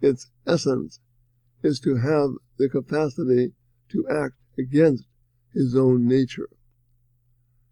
its 0.00 0.28
essence, 0.46 0.98
is 1.62 1.78
to 1.80 1.96
have 1.96 2.30
the 2.58 2.68
capacity 2.68 3.52
to 3.90 4.08
act 4.08 4.34
against 4.58 5.04
his 5.52 5.76
own 5.76 6.06
nature. 6.06 6.48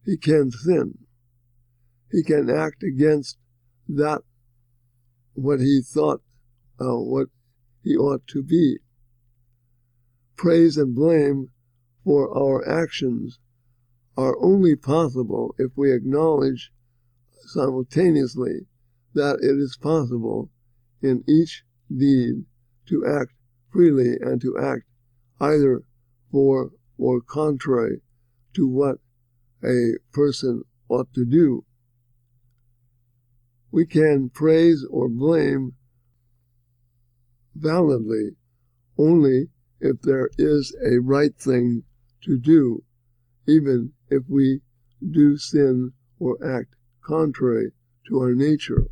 He 0.04 0.16
can 0.16 0.50
sin. 0.50 0.98
He 2.10 2.22
can 2.22 2.48
act 2.48 2.82
against 2.82 3.36
that 3.88 4.22
what 5.34 5.60
he 5.60 5.80
thought, 5.82 6.22
uh, 6.80 6.98
what 6.98 7.28
he 7.82 7.96
ought 7.96 8.26
to 8.28 8.42
be. 8.42 8.78
Praise 10.36 10.76
and 10.76 10.94
blame 10.94 11.50
for 12.04 12.36
our 12.36 12.66
actions 12.68 13.38
are 14.16 14.36
only 14.42 14.74
possible 14.74 15.54
if 15.58 15.70
we 15.76 15.92
acknowledge 15.92 16.72
simultaneously 17.46 18.66
that 19.14 19.38
it 19.40 19.58
is 19.58 19.78
possible 19.80 20.50
in 21.02 21.22
each 21.28 21.64
deed 21.94 22.44
to 22.86 23.06
act 23.06 23.32
freely 23.70 24.16
and 24.20 24.40
to 24.40 24.56
act 24.58 24.84
either 25.40 25.82
for 26.30 26.72
or 26.98 27.20
contrary 27.20 28.00
to 28.54 28.68
what 28.68 28.98
a 29.64 29.92
person 30.12 30.62
ought 30.88 31.12
to 31.14 31.24
do. 31.24 31.64
We 33.70 33.86
can 33.86 34.30
praise 34.30 34.84
or 34.90 35.08
blame 35.08 35.74
validly 37.54 38.36
only 38.96 39.48
if 39.80 40.00
there 40.02 40.30
is 40.38 40.74
a 40.84 40.98
right 40.98 41.36
thing 41.36 41.84
to 42.24 42.38
do, 42.38 42.82
even 43.46 43.92
if 44.08 44.24
we 44.28 44.60
do 45.12 45.36
sin 45.36 45.92
or 46.18 46.36
act 46.44 46.74
contrary 47.02 47.72
to 48.08 48.18
our 48.18 48.34
nature. 48.34 48.88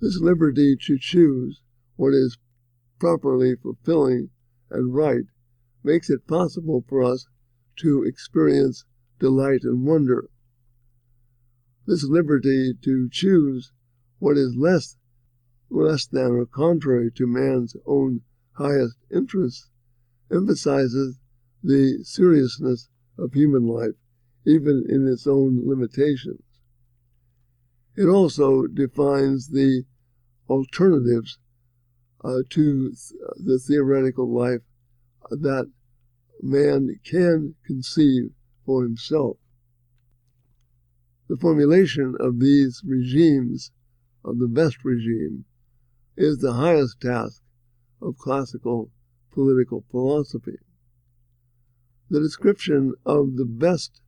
This 0.00 0.18
liberty 0.20 0.76
to 0.86 0.98
choose 0.98 1.60
what 1.96 2.12
is 2.12 2.36
properly 2.98 3.54
fulfilling 3.56 4.30
and 4.70 4.94
right 4.94 5.24
makes 5.84 6.10
it 6.10 6.26
possible 6.26 6.84
for 6.88 7.02
us 7.02 7.26
to 7.76 8.02
experience 8.02 8.84
delight 9.18 9.62
and 9.62 9.86
wonder. 9.86 10.28
This 11.86 12.04
liberty 12.04 12.74
to 12.82 13.08
choose 13.10 13.72
what 14.18 14.36
is 14.36 14.54
less 14.56 14.96
less 15.72 16.06
than 16.06 16.32
or 16.32 16.46
contrary 16.46 17.10
to 17.10 17.26
man's 17.26 17.74
own 17.86 18.20
highest 18.52 18.96
interests 19.10 19.70
emphasizes 20.30 21.18
the 21.62 22.02
seriousness 22.02 22.88
of 23.18 23.32
human 23.32 23.66
life, 23.66 23.94
even 24.44 24.84
in 24.88 25.06
its 25.08 25.26
own 25.26 25.66
limitations. 25.66 26.42
It 27.96 28.06
also 28.06 28.66
defines 28.66 29.48
the 29.48 29.84
alternatives 30.48 31.38
uh, 32.24 32.42
to 32.50 32.88
th- 32.88 33.20
the 33.36 33.58
theoretical 33.58 34.32
life 34.32 34.62
that 35.40 35.70
man 36.40 37.00
can 37.04 37.54
conceive 37.64 38.30
for 38.64 38.82
himself. 38.82 39.38
The 41.28 41.36
formulation 41.36 42.14
of 42.20 42.40
these 42.40 42.82
regimes, 42.84 43.70
of 44.24 44.38
the 44.38 44.48
best 44.48 44.84
regime, 44.84 45.44
is 46.16 46.38
the 46.38 46.54
highest 46.54 47.00
task 47.00 47.42
of 48.00 48.18
classical 48.18 48.90
political 49.32 49.84
philosophy. 49.90 50.58
The 52.10 52.20
description 52.20 52.94
of 53.06 53.36
the 53.36 53.46
best 53.46 54.02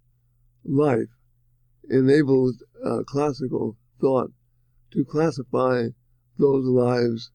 life 0.65 1.09
enables 1.89 2.63
uh, 2.85 3.03
classical 3.07 3.77
thought 4.01 4.33
to 4.91 5.05
classify 5.05 5.89
those 6.39 6.67
lives 6.67 7.31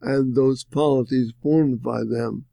and 0.00 0.34
those 0.34 0.64
polities 0.64 1.32
formed 1.42 1.82
by 1.82 2.04
them, 2.04 2.46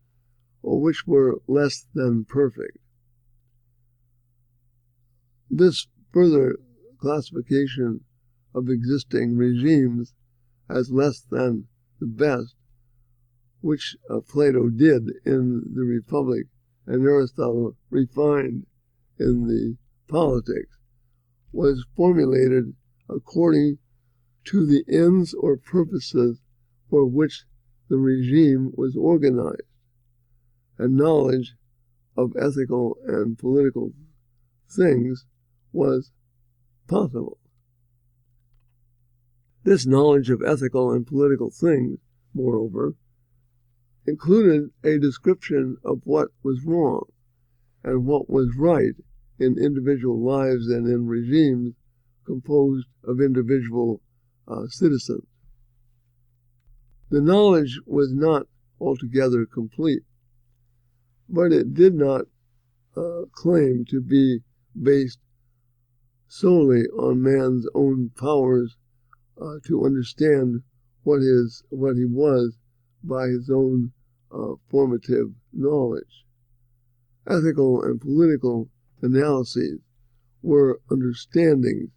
or 0.61 0.81
which 0.81 1.05
were 1.05 1.39
less 1.47 1.87
than 1.93 2.25
perfect. 2.25 2.77
This 5.49 5.87
further 6.11 6.57
classification 6.99 8.01
of 8.53 8.69
existing 8.69 9.37
regimes 9.37 10.13
as 10.69 10.91
less 10.91 11.21
than 11.21 11.67
the 11.99 12.07
best, 12.07 12.55
which 13.61 13.95
uh, 14.09 14.19
Plato 14.19 14.69
did 14.69 15.09
in 15.25 15.63
the 15.73 15.83
Republic 15.83 16.47
and 16.85 17.03
Aristotle 17.05 17.75
refined 17.89 18.65
in 19.19 19.47
the 19.47 19.77
Politics, 20.07 20.77
was 21.51 21.85
formulated 21.95 22.73
according 23.09 23.77
to 24.45 24.65
the 24.65 24.83
ends 24.87 25.33
or 25.33 25.57
purposes 25.57 26.39
for 26.89 27.05
which 27.05 27.43
the 27.89 27.97
regime 27.97 28.71
was 28.75 28.95
organized, 28.95 29.63
and 30.77 30.95
knowledge 30.95 31.55
of 32.15 32.35
ethical 32.39 32.97
and 33.05 33.37
political 33.37 33.93
things 34.69 35.25
was 35.71 36.11
possible. 36.87 37.37
This 39.63 39.85
knowledge 39.85 40.29
of 40.29 40.41
ethical 40.41 40.91
and 40.91 41.05
political 41.05 41.49
things, 41.49 41.99
moreover, 42.33 42.95
included 44.05 44.69
a 44.83 44.97
description 44.97 45.77
of 45.83 45.99
what 46.05 46.29
was 46.41 46.63
wrong 46.63 47.03
and 47.83 48.05
what 48.05 48.29
was 48.29 48.55
right 48.57 48.93
in 49.39 49.57
individual 49.57 50.23
lives 50.23 50.67
and 50.67 50.87
in 50.87 51.05
regimes 51.05 51.73
composed 52.25 52.87
of 53.03 53.21
individual 53.21 54.01
uh, 54.47 54.67
citizens. 54.67 55.27
The 57.09 57.21
knowledge 57.21 57.79
was 57.85 58.13
not 58.13 58.47
altogether 58.79 59.45
complete, 59.45 60.03
but 61.29 61.51
it 61.51 61.73
did 61.73 61.93
not 61.93 62.25
uh, 62.95 63.21
claim 63.31 63.85
to 63.89 64.01
be 64.01 64.39
based 64.81 65.19
solely 66.27 66.83
on 66.97 67.21
man's 67.21 67.65
own 67.73 68.11
powers 68.17 68.75
uh, 69.41 69.55
to 69.65 69.85
understand 69.85 70.61
what 71.03 71.21
is 71.21 71.63
what 71.69 71.95
he 71.95 72.05
was 72.05 72.57
by 73.03 73.27
his 73.27 73.49
own 73.49 73.91
uh, 74.31 74.53
formative 74.69 75.27
knowledge. 75.53 76.25
Ethical 77.25 77.83
and 77.83 78.01
political 78.01 78.69
analyses 79.01 79.79
were 80.41 80.79
understandings 80.89 81.89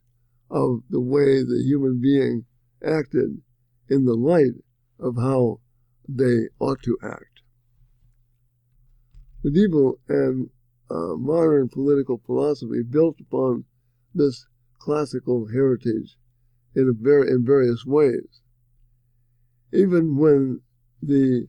of 0.50 0.82
the 0.90 1.00
way 1.00 1.42
the 1.42 1.62
human 1.64 2.00
being 2.00 2.44
acted 2.84 3.40
in 3.88 4.04
the 4.04 4.14
light 4.14 4.54
of 4.98 5.16
how 5.16 5.60
they 6.08 6.48
ought 6.58 6.82
to 6.82 6.98
act. 7.02 7.29
Medieval 9.42 9.98
and 10.08 10.50
uh, 10.90 11.14
modern 11.16 11.68
political 11.68 12.18
philosophy 12.26 12.82
built 12.82 13.18
upon 13.20 13.64
this 14.14 14.46
classical 14.78 15.46
heritage 15.48 16.18
in, 16.74 16.88
in 17.28 17.44
various 17.44 17.86
ways. 17.86 18.42
Even 19.72 20.16
when 20.16 20.60
the 21.02 21.46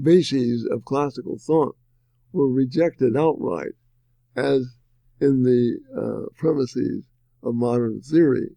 bases 0.00 0.66
of 0.70 0.84
classical 0.84 1.38
thought 1.38 1.76
were 2.32 2.48
rejected 2.48 3.16
outright, 3.16 3.72
as 4.34 4.76
in 5.20 5.42
the 5.42 5.78
uh, 5.96 6.30
premises 6.34 7.04
of 7.42 7.54
modern 7.54 8.00
theory, 8.00 8.56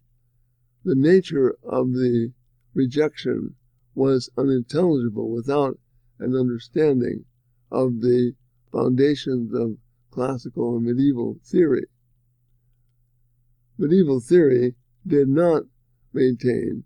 the 0.84 0.94
nature 0.94 1.56
of 1.62 1.92
the 1.92 2.32
rejection 2.74 3.54
was 3.94 4.30
unintelligible 4.36 5.30
without 5.30 5.78
an 6.18 6.34
understanding 6.34 7.24
of 7.70 8.00
the 8.00 8.34
foundations 8.72 9.52
of 9.54 9.76
classical 10.10 10.76
and 10.76 10.86
medieval 10.86 11.38
theory. 11.44 11.86
Medieval 13.78 14.20
theory 14.20 14.74
did 15.06 15.28
not 15.28 15.64
maintain 16.12 16.84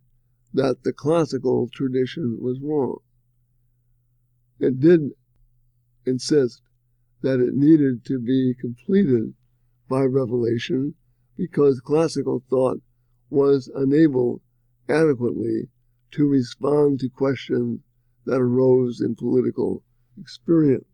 that 0.52 0.82
the 0.82 0.92
classical 0.92 1.68
tradition 1.68 2.38
was 2.40 2.60
wrong. 2.60 2.98
It 4.58 4.80
did 4.80 5.12
insist 6.04 6.62
that 7.22 7.40
it 7.40 7.54
needed 7.54 8.04
to 8.06 8.18
be 8.18 8.54
completed 8.60 9.34
by 9.88 10.02
revelation 10.02 10.94
because 11.36 11.80
classical 11.80 12.42
thought 12.50 12.80
was 13.30 13.70
unable 13.74 14.42
adequately 14.88 15.68
to 16.10 16.26
respond 16.26 16.98
to 17.00 17.08
questions 17.08 17.80
that 18.24 18.40
arose 18.40 19.00
in 19.00 19.14
political 19.14 19.82
experience. 20.18 20.86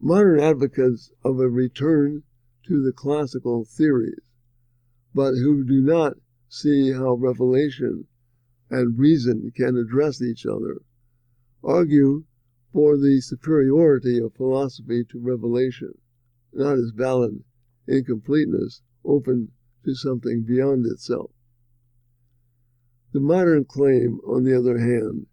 Modern 0.00 0.40
advocates 0.40 1.10
of 1.24 1.38
a 1.38 1.48
return 1.48 2.22
to 2.66 2.82
the 2.82 2.92
classical 2.92 3.64
theories 3.64 4.20
but 5.14 5.34
who 5.34 5.64
do 5.64 5.80
not 5.80 6.14
see 6.48 6.92
how 6.92 7.14
revelation 7.14 8.06
and 8.68 8.98
reason 8.98 9.52
can 9.54 9.76
address 9.76 10.20
each 10.20 10.44
other, 10.44 10.80
argue 11.62 12.24
for 12.72 12.96
the 12.96 13.20
superiority 13.20 14.18
of 14.18 14.34
philosophy 14.34 15.04
to 15.04 15.20
revelation, 15.20 15.92
not 16.52 16.76
as 16.76 16.90
valid 16.90 17.44
incompleteness 17.86 18.82
open 19.04 19.52
to 19.84 19.94
something 19.94 20.42
beyond 20.42 20.84
itself. 20.86 21.30
The 23.12 23.20
modern 23.20 23.64
claim, 23.64 24.18
on 24.26 24.42
the 24.42 24.58
other 24.58 24.78
hand, 24.78 25.26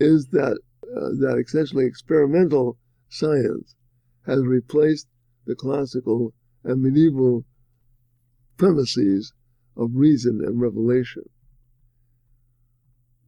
is 0.00 0.26
that 0.32 0.58
that 0.94 1.42
essentially 1.44 1.86
experimental 1.86 2.78
science 3.08 3.74
has 4.26 4.40
replaced 4.44 5.08
the 5.46 5.54
classical 5.54 6.32
and 6.64 6.82
medieval 6.82 7.44
premises 8.56 9.32
of 9.76 9.90
reason 9.94 10.40
and 10.44 10.60
revelation. 10.60 11.22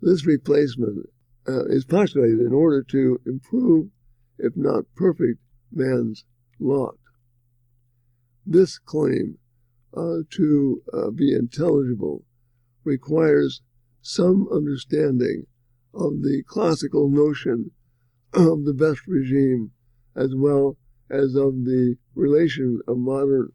This 0.01 0.27
replacement 0.27 1.09
uh, 1.49 1.65
is 1.67 1.85
postulated 1.85 2.41
in 2.41 2.53
order 2.53 2.83
to 2.83 3.21
improve, 3.27 3.89
if 4.39 4.57
not 4.57 4.85
perfect, 4.95 5.41
man's 5.71 6.25
lot. 6.59 6.99
This 8.45 8.79
claim 8.79 9.39
uh, 9.97 10.19
to 10.31 10.83
uh, 10.93 11.11
be 11.11 11.33
intelligible 11.33 12.25
requires 12.85 13.63
some 14.01 14.49
understanding 14.53 15.47
of 15.95 16.23
the 16.23 16.43
classical 16.47 17.09
notion 17.09 17.71
of 18.33 18.65
the 18.65 18.75
best 18.75 19.07
regime 19.07 19.71
as 20.17 20.31
well 20.35 20.77
as 21.11 21.35
of 21.35 21.65
the 21.65 21.97
relation 22.15 22.81
of 22.89 22.97
modern 22.99 23.53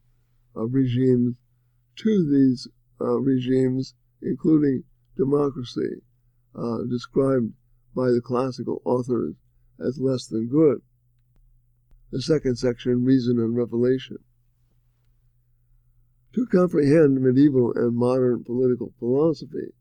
uh, 0.56 0.66
regimes 0.68 1.36
to 1.96 2.30
these 2.30 2.68
uh, 3.02 3.20
regimes, 3.20 3.96
including 4.22 4.84
democracy, 5.16 6.02
uh, 6.56 6.78
described 6.90 7.52
by 7.96 8.08
the 8.08 8.22
classical 8.24 8.82
authors 8.86 9.36
as 9.80 10.00
less 10.00 10.28
than 10.28 10.48
good. 10.48 10.82
The 12.12 12.22
second 12.22 12.58
section, 12.58 13.04
Reason 13.04 13.40
and 13.40 13.56
Revelation. 13.56 14.18
To 16.34 16.46
comprehend 16.46 17.22
medieval 17.22 17.74
and 17.76 17.96
modern 17.96 18.44
political 18.44 18.94
philosophy, 19.00 19.74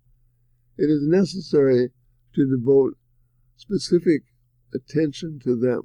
it 0.78 0.90
is 0.90 1.06
necessary 1.06 1.90
to 2.36 2.46
devote 2.46 2.96
specific 3.56 4.22
attention 4.74 5.40
to 5.42 5.56
them. 5.56 5.82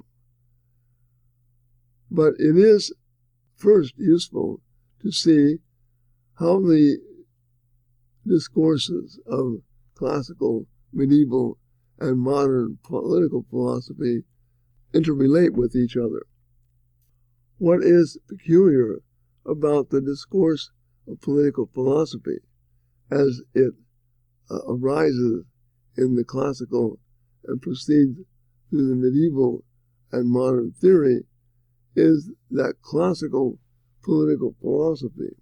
But 2.10 2.34
it 2.38 2.56
is 2.56 2.92
first 3.56 3.94
useful 3.96 4.60
to 5.00 5.10
see 5.10 5.56
how 6.34 6.60
the 6.60 6.98
discourses 8.26 9.18
of 9.26 9.62
classical, 9.94 10.66
medieval, 10.92 11.58
and 11.98 12.18
modern 12.18 12.78
political 12.82 13.46
philosophy 13.48 14.24
interrelate 14.92 15.52
with 15.52 15.74
each 15.74 15.96
other. 15.96 16.26
What 17.58 17.82
is 17.82 18.18
peculiar 18.28 18.98
about 19.46 19.90
the 19.90 20.00
discourse 20.00 20.70
of 21.08 21.20
political 21.20 21.70
philosophy 21.72 22.38
as 23.10 23.40
it 23.54 23.72
uh, 24.50 24.58
arises 24.68 25.44
in 25.96 26.16
the 26.16 26.24
classical 26.24 26.98
and 27.44 27.60
proceeds 27.60 28.18
through 28.70 28.88
the 28.88 28.96
medieval 28.96 29.64
and 30.10 30.30
modern 30.30 30.72
theory 30.72 31.24
is 31.94 32.30
that 32.50 32.80
classical 32.82 33.58
political 34.02 34.54
philosophy 34.60 35.36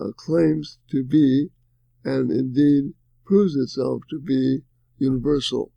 uh, 0.00 0.10
claims 0.16 0.78
to 0.90 1.02
be 1.02 1.48
and 2.04 2.30
indeed 2.30 2.92
proves 3.24 3.56
itself 3.56 4.02
to 4.10 4.20
be 4.20 4.60
universal. 4.98 5.72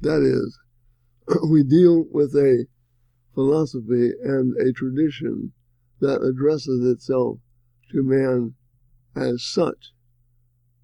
That 0.00 0.22
is, 0.22 0.58
we 1.50 1.62
deal 1.62 2.06
with 2.10 2.34
a 2.34 2.66
philosophy 3.34 4.12
and 4.22 4.56
a 4.56 4.72
tradition 4.72 5.52
that 6.00 6.22
addresses 6.22 6.86
itself 6.86 7.38
to 7.90 8.02
man 8.02 8.54
as 9.16 9.42
such, 9.44 9.92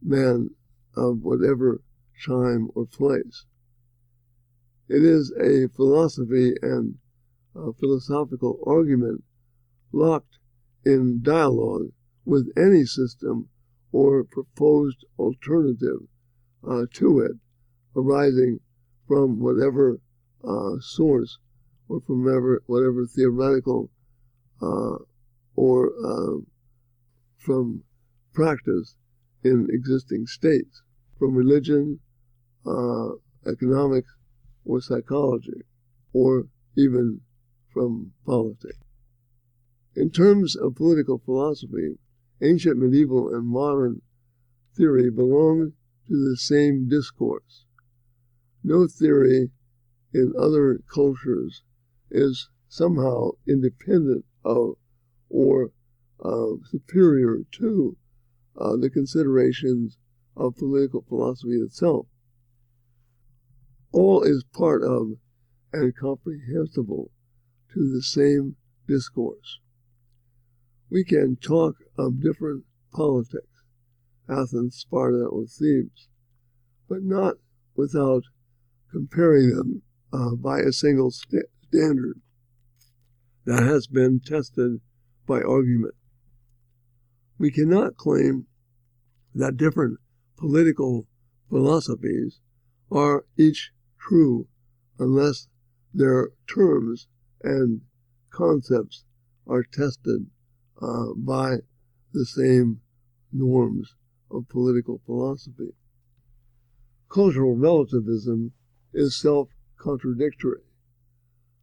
man 0.02 0.50
of 0.96 1.18
whatever 1.22 1.80
time 2.26 2.70
or 2.74 2.86
place. 2.86 3.44
It 4.88 5.02
is 5.02 5.32
a 5.40 5.68
philosophy 5.68 6.54
and 6.62 6.98
a 7.54 7.72
philosophical 7.72 8.58
argument 8.66 9.24
locked 9.92 10.38
in 10.84 11.22
dialogue 11.22 11.92
with 12.24 12.52
any 12.56 12.84
system 12.84 13.48
or 13.92 14.24
proposed 14.24 15.04
alternative 15.18 16.08
uh, 16.66 16.86
to 16.94 17.20
it 17.20 17.32
arising 17.94 18.60
from 19.06 19.38
whatever 19.38 20.00
uh, 20.44 20.78
source 20.80 21.38
or 21.88 22.00
from 22.00 22.24
whatever, 22.24 22.62
whatever 22.66 23.06
theoretical 23.06 23.90
uh, 24.60 24.96
or 25.54 25.92
um, 26.04 26.46
from 27.36 27.82
practice 28.32 28.94
in 29.44 29.66
existing 29.70 30.26
states, 30.26 30.82
from 31.22 31.36
religion, 31.36 32.00
uh, 32.66 33.10
economics, 33.46 34.12
or 34.64 34.80
psychology, 34.80 35.62
or 36.12 36.46
even 36.76 37.20
from 37.72 38.10
politics. 38.26 38.80
In 39.94 40.10
terms 40.10 40.56
of 40.56 40.74
political 40.74 41.18
philosophy, 41.24 41.96
ancient, 42.42 42.76
medieval, 42.76 43.32
and 43.32 43.46
modern 43.46 44.02
theory 44.76 45.10
belong 45.12 45.74
to 46.08 46.28
the 46.28 46.36
same 46.36 46.88
discourse. 46.88 47.66
No 48.64 48.88
theory 48.88 49.52
in 50.12 50.32
other 50.36 50.80
cultures 50.92 51.62
is 52.10 52.48
somehow 52.68 53.30
independent 53.46 54.24
of 54.44 54.74
or 55.30 55.70
uh, 56.24 56.56
superior 56.68 57.42
to 57.52 57.96
uh, 58.58 58.74
the 58.76 58.90
considerations 58.90 59.98
of 60.36 60.56
political 60.56 61.02
philosophy 61.08 61.56
itself. 61.56 62.06
All 63.92 64.22
is 64.22 64.44
part 64.52 64.82
of 64.82 65.12
and 65.72 65.94
comprehensible 65.96 67.10
to 67.72 67.92
the 67.92 68.02
same 68.02 68.56
discourse. 68.86 69.60
We 70.90 71.04
can 71.04 71.36
talk 71.36 71.76
of 71.96 72.20
different 72.22 72.64
politics, 72.92 73.64
Athens, 74.28 74.76
Sparta, 74.76 75.24
or 75.24 75.46
Thebes, 75.46 76.08
but 76.88 77.02
not 77.02 77.36
without 77.74 78.24
comparing 78.90 79.56
them 79.56 79.82
uh, 80.12 80.34
by 80.36 80.60
a 80.60 80.72
single 80.72 81.10
st- 81.10 81.46
standard 81.68 82.20
that 83.46 83.62
has 83.62 83.86
been 83.86 84.20
tested 84.20 84.80
by 85.26 85.40
argument. 85.40 85.94
We 87.38 87.50
cannot 87.50 87.96
claim 87.96 88.46
that 89.34 89.56
different 89.56 89.98
political 90.42 91.06
philosophies 91.48 92.40
are 92.90 93.24
each 93.38 93.70
true 94.00 94.48
unless 94.98 95.46
their 95.94 96.30
terms 96.52 97.06
and 97.44 97.80
concepts 98.30 99.04
are 99.46 99.62
tested 99.62 100.26
uh, 100.80 101.14
by 101.16 101.58
the 102.12 102.26
same 102.26 102.80
norms 103.32 103.94
of 104.32 104.48
political 104.48 105.00
philosophy. 105.06 105.74
Cultural 107.08 107.54
relativism 107.54 108.50
is 108.92 109.20
self 109.20 109.48
contradictory. 109.78 110.62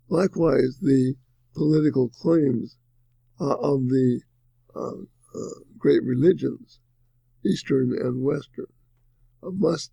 Likewise, 0.08 0.80
the 0.82 1.16
political 1.54 2.08
claims 2.08 2.78
uh, 3.42 3.56
of 3.56 3.90
the 3.90 4.22
uh, 4.74 4.92
uh, 4.92 5.60
great 5.78 6.02
religions, 6.04 6.80
Eastern 7.46 7.96
and 8.00 8.22
Western, 8.22 8.68
uh, 9.42 9.50
must 9.52 9.92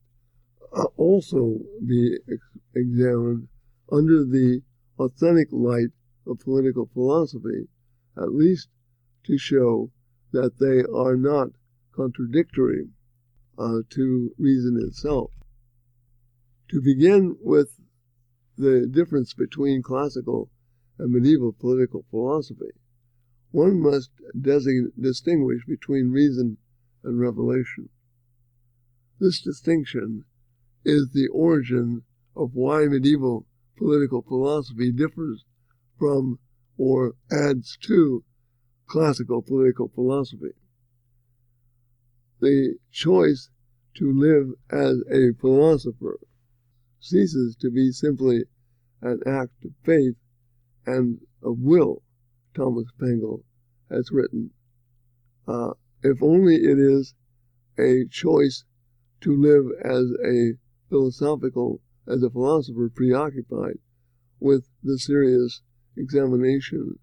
uh, 0.72 0.84
also 0.96 1.60
be 1.86 2.18
examined 2.74 3.48
under 3.90 4.24
the 4.24 4.62
authentic 4.98 5.48
light 5.52 5.90
of 6.26 6.40
political 6.40 6.86
philosophy, 6.92 7.68
at 8.16 8.32
least 8.32 8.68
to 9.24 9.38
show 9.38 9.90
that 10.32 10.58
they 10.58 10.82
are 10.92 11.16
not 11.16 11.48
contradictory 11.94 12.88
uh, 13.58 13.78
to 13.90 14.34
reason 14.38 14.78
itself. 14.80 15.30
To 16.70 16.80
begin 16.80 17.36
with 17.40 17.78
the 18.58 18.86
difference 18.86 19.34
between 19.34 19.82
classical 19.82 20.50
and 20.98 21.12
medieval 21.12 21.52
political 21.52 22.04
philosophy, 22.10 22.72
one 23.52 23.80
must 23.80 24.10
distinguish 24.40 25.64
between 25.66 26.10
reason 26.10 26.58
and 27.06 27.20
revelation. 27.20 27.88
This 29.18 29.40
distinction 29.40 30.24
is 30.84 31.10
the 31.12 31.28
origin 31.28 32.02
of 32.36 32.50
why 32.52 32.86
medieval 32.86 33.46
political 33.78 34.22
philosophy 34.22 34.92
differs 34.92 35.44
from 35.98 36.38
or 36.76 37.14
adds 37.32 37.78
to 37.82 38.24
classical 38.86 39.40
political 39.40 39.88
philosophy. 39.94 40.52
The 42.40 42.76
choice 42.92 43.48
to 43.94 44.12
live 44.12 44.48
as 44.70 45.02
a 45.10 45.32
philosopher 45.40 46.18
ceases 47.00 47.56
to 47.60 47.70
be 47.70 47.92
simply 47.92 48.44
an 49.00 49.20
act 49.26 49.64
of 49.64 49.70
faith 49.84 50.16
and 50.84 51.18
of 51.42 51.58
will, 51.58 52.02
Thomas 52.54 52.86
Pangle 53.00 53.44
has 53.90 54.10
written. 54.10 54.50
Uh, 55.48 55.72
if 56.02 56.22
only 56.22 56.56
it 56.56 56.78
is 56.78 57.14
a 57.78 58.04
choice 58.10 58.64
to 59.20 59.36
live 59.36 59.66
as 59.82 60.12
a 60.24 60.54
philosophical, 60.88 61.80
as 62.06 62.22
a 62.22 62.30
philosopher 62.30 62.90
preoccupied 62.94 63.78
with 64.40 64.68
the 64.82 64.98
serious 64.98 65.62
examination 65.96 66.98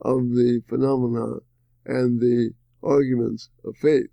of 0.00 0.30
the 0.30 0.62
phenomena 0.68 1.36
and 1.84 2.20
the 2.20 2.52
arguments 2.82 3.50
of 3.64 3.76
faith. 3.76 4.08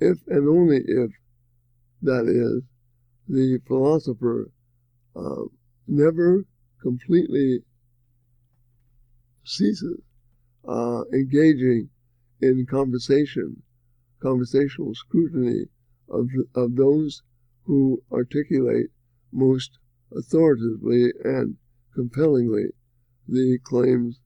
If 0.00 0.18
and 0.26 0.48
only 0.48 0.78
if, 0.86 1.10
that 2.02 2.26
is, 2.28 2.62
the 3.28 3.60
philosopher 3.66 4.50
uh, 5.16 5.44
never 5.86 6.44
completely 6.80 7.60
ceases 9.44 10.00
uh, 10.66 11.02
engaging 11.12 11.90
in 12.40 12.66
conversation, 12.66 13.62
conversational 14.20 14.94
scrutiny 14.94 15.66
of, 16.08 16.28
of 16.54 16.76
those 16.76 17.22
who 17.64 18.02
articulate 18.12 18.86
most 19.32 19.78
authoritatively 20.16 21.12
and 21.24 21.56
compellingly 21.94 22.66
the 23.26 23.58
claims 23.62 24.20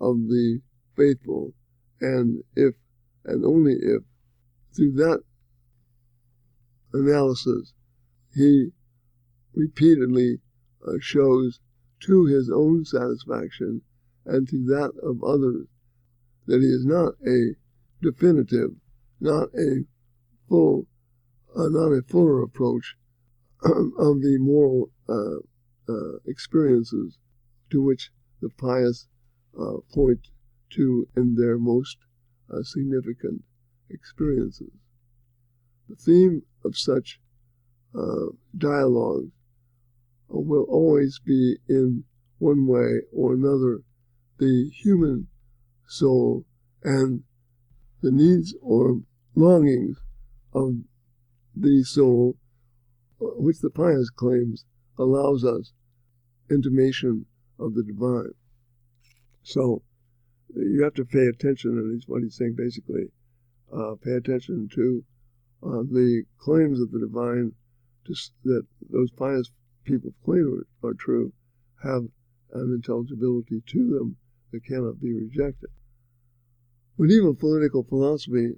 of 0.00 0.16
the 0.28 0.60
faithful, 0.96 1.54
and 2.00 2.42
if 2.54 2.74
and 3.24 3.44
only 3.44 3.74
if 3.74 4.02
through 4.74 4.92
that 4.92 5.22
analysis 6.92 7.72
he 8.34 8.70
repeatedly 9.54 10.40
uh, 10.86 10.92
shows 11.00 11.60
to 12.00 12.26
his 12.26 12.50
own 12.50 12.84
satisfaction 12.84 13.80
and 14.26 14.48
to 14.48 14.64
that 14.64 14.92
of 15.02 15.22
others 15.22 15.66
that 16.46 16.60
he 16.60 16.68
is 16.68 16.84
not 16.84 17.14
a 17.26 17.54
definitive, 18.02 18.70
not 19.20 19.48
a 19.54 19.84
full, 20.48 20.86
uh, 21.56 21.68
not 21.68 21.92
a 21.92 22.02
fuller 22.02 22.42
approach 22.42 22.96
of 23.64 24.20
the 24.20 24.38
moral 24.40 24.90
uh, 25.08 25.36
uh, 25.88 26.16
experiences 26.26 27.18
to 27.70 27.82
which 27.82 28.10
the 28.40 28.48
pious 28.50 29.06
uh, 29.58 29.76
point 29.94 30.28
to 30.70 31.06
in 31.16 31.34
their 31.36 31.58
most 31.58 31.96
uh, 32.52 32.62
significant 32.62 33.42
experiences. 33.90 34.70
The 35.88 35.96
theme 35.96 36.42
of 36.64 36.76
such 36.76 37.20
uh, 37.94 38.26
dialogues 38.56 39.30
will 40.28 40.64
always 40.64 41.20
be 41.24 41.58
in 41.68 42.04
one 42.38 42.66
way 42.66 43.00
or 43.12 43.34
another 43.34 43.82
the 44.38 44.70
human 44.70 45.28
soul 45.92 46.44
and 46.82 47.22
the 48.00 48.10
needs 48.10 48.54
or 48.60 49.00
longings 49.34 49.98
of 50.52 50.74
the 51.54 51.84
soul, 51.84 52.36
which 53.18 53.60
the 53.60 53.70
pious 53.70 54.10
claims 54.10 54.64
allows 54.98 55.44
us 55.44 55.72
intimation 56.50 57.26
of 57.58 57.74
the 57.74 57.82
divine. 57.82 58.32
So 59.42 59.82
you 60.54 60.82
have 60.82 60.94
to 60.94 61.04
pay 61.04 61.26
attention, 61.26 61.72
and 61.72 61.94
he's 61.94 62.08
what 62.08 62.22
he's 62.22 62.36
saying 62.36 62.54
basically. 62.56 63.10
Uh, 63.72 63.94
pay 64.02 64.12
attention 64.12 64.68
to 64.74 65.04
uh, 65.62 65.82
the 65.90 66.24
claims 66.38 66.80
of 66.80 66.90
the 66.90 67.00
divine 67.00 67.52
to, 68.04 68.14
that 68.44 68.66
those 68.90 69.10
pious 69.12 69.50
people 69.84 70.12
claim 70.24 70.66
are, 70.82 70.88
are 70.88 70.94
true 70.94 71.32
have 71.82 72.02
an 72.52 72.72
intelligibility 72.74 73.62
to 73.66 73.78
them 73.90 74.16
that 74.52 74.64
cannot 74.64 75.00
be 75.00 75.12
rejected. 75.12 75.70
Medieval 76.98 77.34
political 77.34 77.82
philosophy 77.84 78.52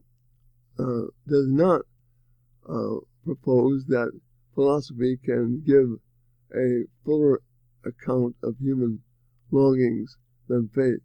uh, 0.78 1.02
does 1.26 1.48
not 1.48 1.82
uh, 2.68 2.96
propose 3.24 3.86
that 3.86 4.10
philosophy 4.54 5.18
can 5.24 5.62
give 5.64 5.98
a 6.54 6.84
fuller 7.04 7.40
account 7.84 8.34
of 8.42 8.56
human 8.58 9.00
longings 9.50 10.16
than 10.48 10.68
faith. 10.74 11.00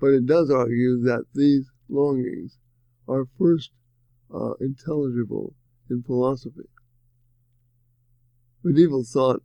But 0.00 0.08
it 0.08 0.26
does 0.26 0.50
argue 0.50 1.00
that 1.02 1.24
these 1.34 1.70
longings 1.88 2.58
are 3.06 3.26
first 3.38 3.70
uh, 4.32 4.54
intelligible 4.60 5.54
in 5.90 6.02
philosophy. 6.02 6.68
Medieval 8.62 9.04
thought 9.04 9.42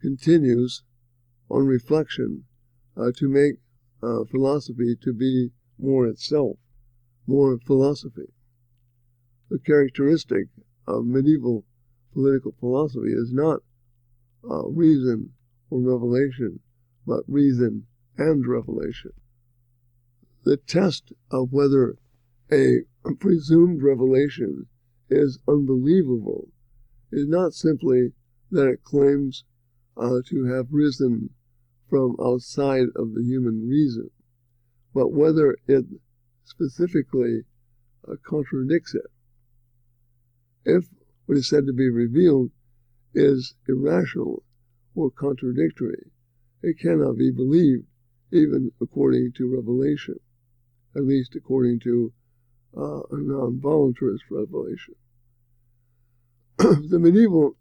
continues 0.00 0.82
on 1.48 1.66
reflection 1.66 2.44
uh, 2.96 3.10
to 3.16 3.28
make 3.28 3.54
uh, 4.02 4.24
philosophy 4.30 4.96
to 5.02 5.12
be 5.12 5.50
more 5.82 6.06
itself, 6.06 6.58
more 7.26 7.58
philosophy. 7.58 8.32
The 9.50 9.58
characteristic 9.58 10.46
of 10.86 11.06
medieval 11.06 11.64
political 12.12 12.52
philosophy 12.58 13.12
is 13.12 13.32
not 13.32 13.62
uh, 14.48 14.68
reason 14.68 15.32
or 15.70 15.80
revelation, 15.80 16.60
but 17.06 17.24
reason 17.28 17.86
and 18.16 18.46
revelation. 18.46 19.12
The 20.44 20.56
test 20.56 21.12
of 21.30 21.52
whether 21.52 21.96
a 22.50 22.80
presumed 23.18 23.82
revelation 23.82 24.66
is 25.08 25.38
unbelievable 25.46 26.48
is 27.12 27.28
not 27.28 27.54
simply 27.54 28.12
that 28.50 28.68
it 28.68 28.84
claims 28.84 29.44
uh, 29.96 30.20
to 30.26 30.44
have 30.44 30.72
risen 30.72 31.30
from 31.88 32.16
outside 32.20 32.86
of 32.96 33.14
the 33.14 33.22
human 33.22 33.68
reason, 33.68 34.10
but 34.94 35.12
whether 35.12 35.56
it 35.66 35.84
specifically 36.44 37.42
uh, 38.08 38.14
contradicts 38.26 38.94
it. 38.94 39.06
If 40.64 40.88
what 41.26 41.38
is 41.38 41.48
said 41.48 41.66
to 41.66 41.72
be 41.72 41.88
revealed 41.88 42.50
is 43.14 43.54
irrational 43.68 44.42
or 44.94 45.10
contradictory, 45.10 46.10
it 46.62 46.78
cannot 46.78 47.16
be 47.16 47.30
believed, 47.30 47.86
even 48.32 48.72
according 48.80 49.32
to 49.36 49.54
revelation, 49.54 50.16
at 50.96 51.04
least 51.04 51.34
according 51.34 51.80
to 51.80 52.12
uh, 52.76 53.00
a 53.10 53.16
non 53.16 53.60
voluntarist 53.60 54.20
revelation. 54.30 54.94
the 56.58 56.98
medieval 56.98 57.56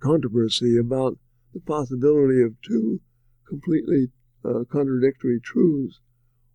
controversy 0.00 0.76
about 0.78 1.18
the 1.52 1.60
possibility 1.60 2.42
of 2.42 2.54
two 2.62 3.00
completely 3.48 4.08
uh, 4.44 4.64
contradictory 4.70 5.40
truths, 5.40 6.00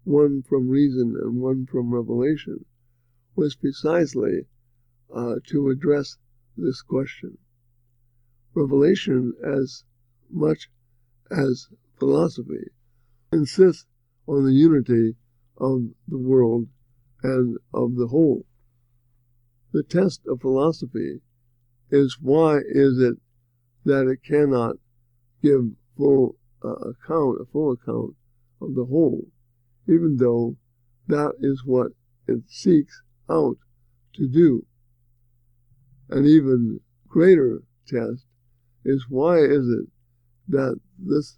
one 0.04 0.42
from 0.42 0.70
reason 0.70 1.16
and 1.22 1.42
one 1.42 1.66
from 1.66 1.94
revelation, 1.94 2.66
was 3.36 3.56
precisely 3.56 4.48
uh, 5.14 5.36
to 5.46 5.70
address 5.70 6.18
this 6.58 6.82
question. 6.82 7.38
Revelation, 8.54 9.34
as 9.46 9.84
much 10.30 10.70
as 11.30 11.68
philosophy, 11.98 12.72
insists 13.32 13.86
on 14.28 14.46
the 14.46 14.54
unity 14.54 15.16
of 15.58 15.84
the 16.08 16.18
world 16.18 16.68
and 17.24 17.58
of 17.74 17.96
the 17.96 18.08
whole. 18.08 18.46
The 19.74 19.84
test 19.84 20.22
of 20.28 20.42
philosophy 20.42 21.22
is 21.90 22.18
why 22.20 22.58
is 22.58 23.00
it 23.00 23.18
that 23.86 24.08
it 24.08 24.24
cannot 24.24 24.76
give 25.42 25.72
full 25.98 26.36
uh, 26.64 26.70
account, 26.70 27.40
a 27.42 27.46
full 27.52 27.72
account 27.72 28.16
of 28.62 28.76
the 28.76 28.86
whole, 28.86 29.28
even 29.88 30.18
though 30.18 30.56
that 31.08 31.34
is 31.40 31.64
what 31.66 31.92
it 32.28 32.42
seeks 32.48 33.02
out 33.30 33.58
to 34.16 34.28
do. 34.28 34.66
An 36.10 36.26
even 36.26 36.80
greater 37.08 37.64
test 37.88 38.26
is 38.84 39.06
why 39.10 39.40
is 39.40 39.68
it 39.68 39.88
that 40.50 40.80
this, 40.98 41.38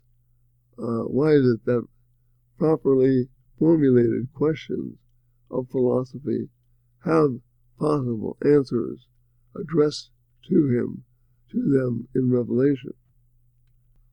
uh, 0.78 1.04
why 1.06 1.32
is 1.32 1.46
it 1.46 1.66
that 1.66 1.86
properly 2.58 3.30
formulated 3.60 4.28
questions 4.34 4.98
of 5.52 5.70
philosophy 5.70 6.50
have 7.06 7.30
possible 7.80 8.38
answers 8.44 9.08
addressed 9.60 10.10
to 10.48 10.70
him, 10.70 11.04
to 11.52 11.58
them 11.58 12.08
in 12.16 12.32
Revelation. 12.32 12.94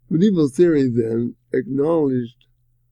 Medieval 0.08 0.48
theory 0.48 0.90
then 0.90 1.36
acknowledged 1.52 2.46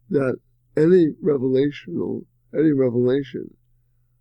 that 0.08 0.38
any 0.78 1.08
revelational, 1.22 2.24
any 2.54 2.72
revelation 2.72 3.52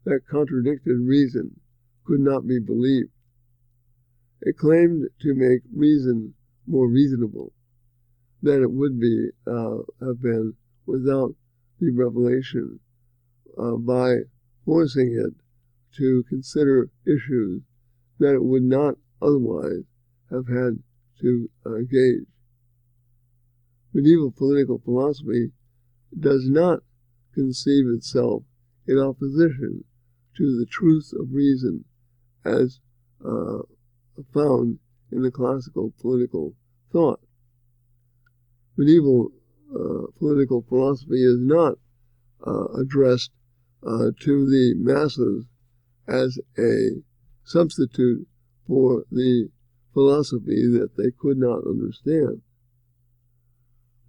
that 0.05 0.27
contradicted 0.27 0.97
reason 0.99 1.59
could 2.03 2.19
not 2.19 2.47
be 2.47 2.59
believed. 2.59 3.11
It 4.41 4.57
claimed 4.57 5.07
to 5.21 5.35
make 5.35 5.61
reason 5.73 6.33
more 6.65 6.87
reasonable 6.87 7.53
than 8.41 8.63
it 8.63 8.71
would 8.71 8.99
be 8.99 9.29
uh, 9.45 9.77
have 10.01 10.21
been 10.21 10.53
without 10.85 11.35
the 11.79 11.91
revelation 11.91 12.79
uh, 13.57 13.75
by 13.75 14.17
forcing 14.65 15.13
it 15.13 15.33
to 15.97 16.23
consider 16.29 16.89
issues 17.05 17.61
that 18.19 18.33
it 18.33 18.43
would 18.43 18.63
not 18.63 18.95
otherwise 19.21 19.83
have 20.31 20.47
had 20.47 20.79
to 21.21 21.49
engage. 21.65 22.25
Medieval 23.93 24.31
political 24.31 24.79
philosophy 24.79 25.51
does 26.19 26.49
not 26.49 26.79
conceive 27.33 27.85
itself 27.87 28.43
in 28.87 28.97
opposition 28.97 29.83
to 30.35 30.57
the 30.57 30.65
truth 30.65 31.11
of 31.19 31.27
reason 31.31 31.83
as 32.45 32.79
uh, 33.25 33.59
found 34.33 34.79
in 35.11 35.21
the 35.23 35.31
classical 35.31 35.93
political 35.99 36.53
thought. 36.91 37.19
Medieval 38.77 39.31
uh, 39.73 40.07
political 40.17 40.63
philosophy 40.69 41.23
is 41.23 41.39
not 41.39 41.73
uh, 42.45 42.65
addressed 42.79 43.31
uh, 43.85 44.11
to 44.19 44.45
the 44.49 44.73
masses 44.77 45.45
as 46.07 46.39
a 46.57 47.01
substitute 47.43 48.25
for 48.65 49.03
the 49.11 49.49
philosophy 49.93 50.67
that 50.67 50.89
they 50.97 51.11
could 51.19 51.37
not 51.37 51.65
understand. 51.65 52.41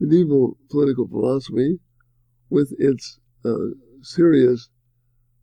Medieval 0.00 0.56
political 0.70 1.08
philosophy, 1.08 1.78
with 2.50 2.72
its 2.78 3.18
uh, 3.44 3.70
serious 4.02 4.68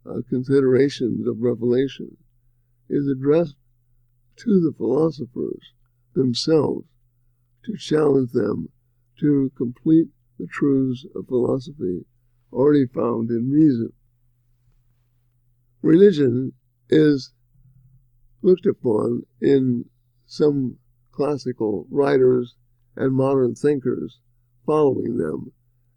uh, 0.06 0.22
considerations 0.30 1.28
of 1.28 1.42
revelation, 1.42 2.18
is 2.90 3.08
addressed 3.08 3.56
to 4.38 4.60
the 4.60 4.74
philosophers 4.78 5.74
themselves 6.14 6.86
to 7.64 7.76
challenge 7.78 8.32
them 8.32 8.70
to 9.20 9.52
complete 9.58 10.08
the 10.38 10.48
truths 10.48 11.06
of 11.16 11.28
philosophy 11.28 12.06
already 12.52 12.86
found 12.86 13.30
in 13.30 13.50
reason. 13.50 13.92
Religion 15.82 16.54
is 16.90 17.32
looked 18.42 18.66
upon 18.66 19.24
in 19.42 19.86
some 20.26 20.78
classical 21.12 21.88
writers 21.90 22.56
and 22.96 23.14
modern 23.14 23.56
thinkers 23.56 24.20
following 24.66 25.18
them 25.18 25.52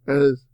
as 0.06 0.44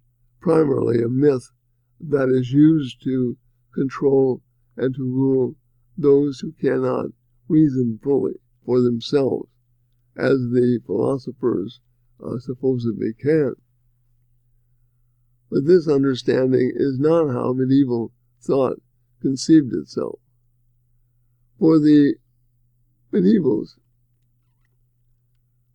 primarily 0.45 1.03
a 1.03 1.09
myth 1.09 1.51
that 1.99 2.29
is 2.29 2.53
used 2.53 3.03
to 3.03 3.35
control 3.73 4.43
and 4.77 4.95
to 4.95 5.03
rule 5.03 5.55
those 5.97 6.39
who 6.41 6.53
cannot 6.61 7.07
reason 7.49 7.99
fully 8.03 8.35
for 8.67 8.83
themselves, 8.83 9.49
as 10.19 10.37
the 10.53 10.79
philosophers 10.85 11.81
uh, 12.23 12.39
supposedly 12.39 13.15
can. 13.19 13.55
But 15.51 15.65
this 15.65 15.89
understanding 15.89 16.73
is 16.75 16.99
not 16.99 17.33
how 17.33 17.55
medieval 17.55 18.13
thought 18.43 18.83
conceived 19.23 19.73
itself. 19.73 20.19
For 21.59 21.79
the 21.79 22.17
medievals, 23.11 23.79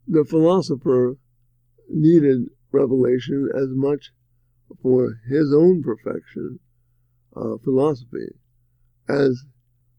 the 0.07 0.23
philosopher 0.23 1.17
needed 1.89 2.49
revelation 2.71 3.49
as 3.55 3.69
much 3.69 4.11
for 4.81 5.19
his 5.27 5.53
own 5.53 5.83
perfection, 5.83 6.59
uh, 7.35 7.57
philosophy, 7.63 8.35
as 9.07 9.45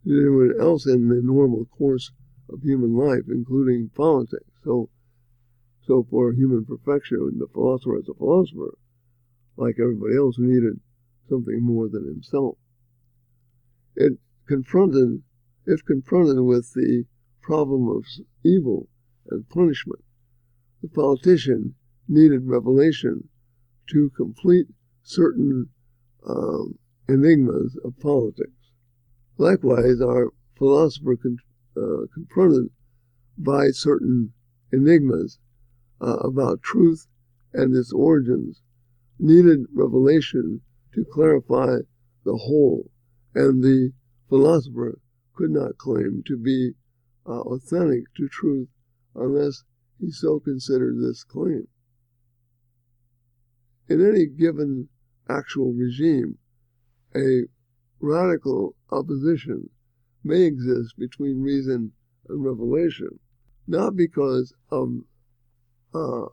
did 0.05 0.19
anyone 0.19 0.55
else 0.59 0.87
in 0.87 1.09
the 1.09 1.21
normal 1.23 1.67
course 1.67 2.13
of 2.49 2.63
human 2.63 2.95
life, 2.95 3.25
including 3.29 3.91
politics. 3.95 4.51
So, 4.65 4.89
so 5.83 6.07
for 6.11 6.33
human 6.33 6.65
perfection, 6.65 7.39
the 7.39 7.47
philosopher 7.53 7.99
as 7.99 8.09
a 8.09 8.15
philosopher, 8.15 8.77
like 9.57 9.77
everybody 9.79 10.17
else, 10.17 10.37
needed 10.39 10.81
something 11.29 11.63
more 11.63 11.89
than 11.89 12.07
himself. 12.07 12.57
It 13.95 14.19
confronted, 14.47 15.23
if 15.67 15.85
confronted 15.85 16.41
with 16.41 16.73
the 16.75 17.05
problem 17.43 17.89
of 17.89 18.05
evil 18.45 18.89
and 19.29 19.49
punishment, 19.49 20.03
the 20.83 20.89
politician 20.89 21.75
needed 22.09 22.47
revelation 22.47 23.29
to 23.91 24.11
complete 24.17 24.67
certain 25.03 25.69
um, 26.29 26.79
enigmas 27.09 27.77
of 27.85 27.99
politics. 28.01 28.73
Likewise, 29.39 30.01
our 30.01 30.33
philosopher 30.57 31.17
con- 31.17 31.39
uh, 31.77 32.07
confronted 32.13 32.71
by 33.39 33.71
certain 33.71 34.33
enigmas 34.73 35.39
uh, 36.01 36.17
about 36.17 36.63
truth 36.63 37.07
and 37.53 37.75
its 37.75 37.93
origins 37.93 38.63
needed 39.19 39.67
revelation 39.75 40.61
to 40.95 41.05
clarify 41.05 41.79
the 42.25 42.37
whole, 42.37 42.91
and 43.35 43.63
the 43.63 43.93
philosopher 44.29 44.99
could 45.35 45.51
not 45.51 45.79
claim 45.79 46.23
to 46.27 46.37
be 46.37 46.73
uh, 47.27 47.41
authentic 47.41 48.05
to 48.15 48.29
truth 48.29 48.69
unless 49.15 49.65
he 49.99 50.11
so 50.11 50.39
considered 50.39 50.97
this 50.99 51.25
claim. 51.25 51.67
In 53.91 54.01
any 54.07 54.27
given 54.27 54.89
actual 55.29 55.73
regime, 55.73 56.39
a 57.13 57.49
radical 57.99 58.77
opposition 58.93 59.69
may 60.23 60.43
exist 60.43 60.97
between 60.97 61.43
reason 61.43 61.91
and 62.29 62.45
revelation, 62.45 63.19
not 63.67 63.97
because 63.97 64.55
of 64.71 65.01
uh, 65.93 66.27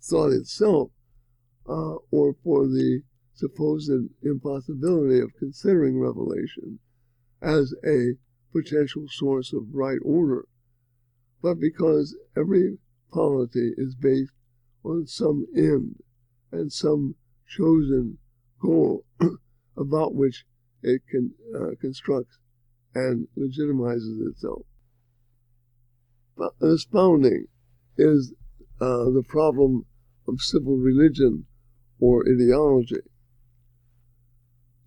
thought 0.00 0.30
itself 0.30 0.92
uh, 1.68 1.96
or 2.12 2.36
for 2.44 2.68
the 2.68 3.02
supposed 3.34 3.90
impossibility 4.22 5.18
of 5.18 5.34
considering 5.36 5.98
revelation 5.98 6.78
as 7.42 7.74
a 7.84 8.12
potential 8.52 9.06
source 9.08 9.52
of 9.52 9.74
right 9.74 9.98
order, 10.04 10.46
but 11.42 11.58
because 11.58 12.16
every 12.36 12.78
polity 13.10 13.72
is 13.76 13.96
based 13.96 14.34
on 14.84 15.08
some 15.08 15.48
end 15.56 15.96
and 16.52 16.72
some 16.72 17.14
chosen 17.46 18.18
goal 18.60 19.04
about 19.76 20.14
which 20.14 20.44
it 20.82 21.02
can, 21.10 21.32
uh, 21.54 21.74
constructs 21.80 22.38
and 22.94 23.28
legitimizes 23.36 24.28
itself. 24.28 24.62
Expounding 26.62 27.46
is 27.98 28.32
uh, 28.80 29.10
the 29.10 29.22
problem 29.26 29.84
of 30.26 30.40
civil 30.40 30.76
religion 30.76 31.44
or 31.98 32.24
ideology. 32.26 33.02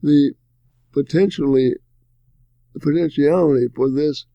The 0.01 0.33
potentially 0.91 1.75
the 2.73 2.79
potentiality 2.79 3.67
for 3.75 3.89
this 3.89 4.25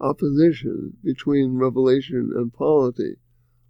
opposition 0.00 0.96
between 1.04 1.58
revelation 1.58 2.32
and 2.34 2.52
polity 2.52 3.16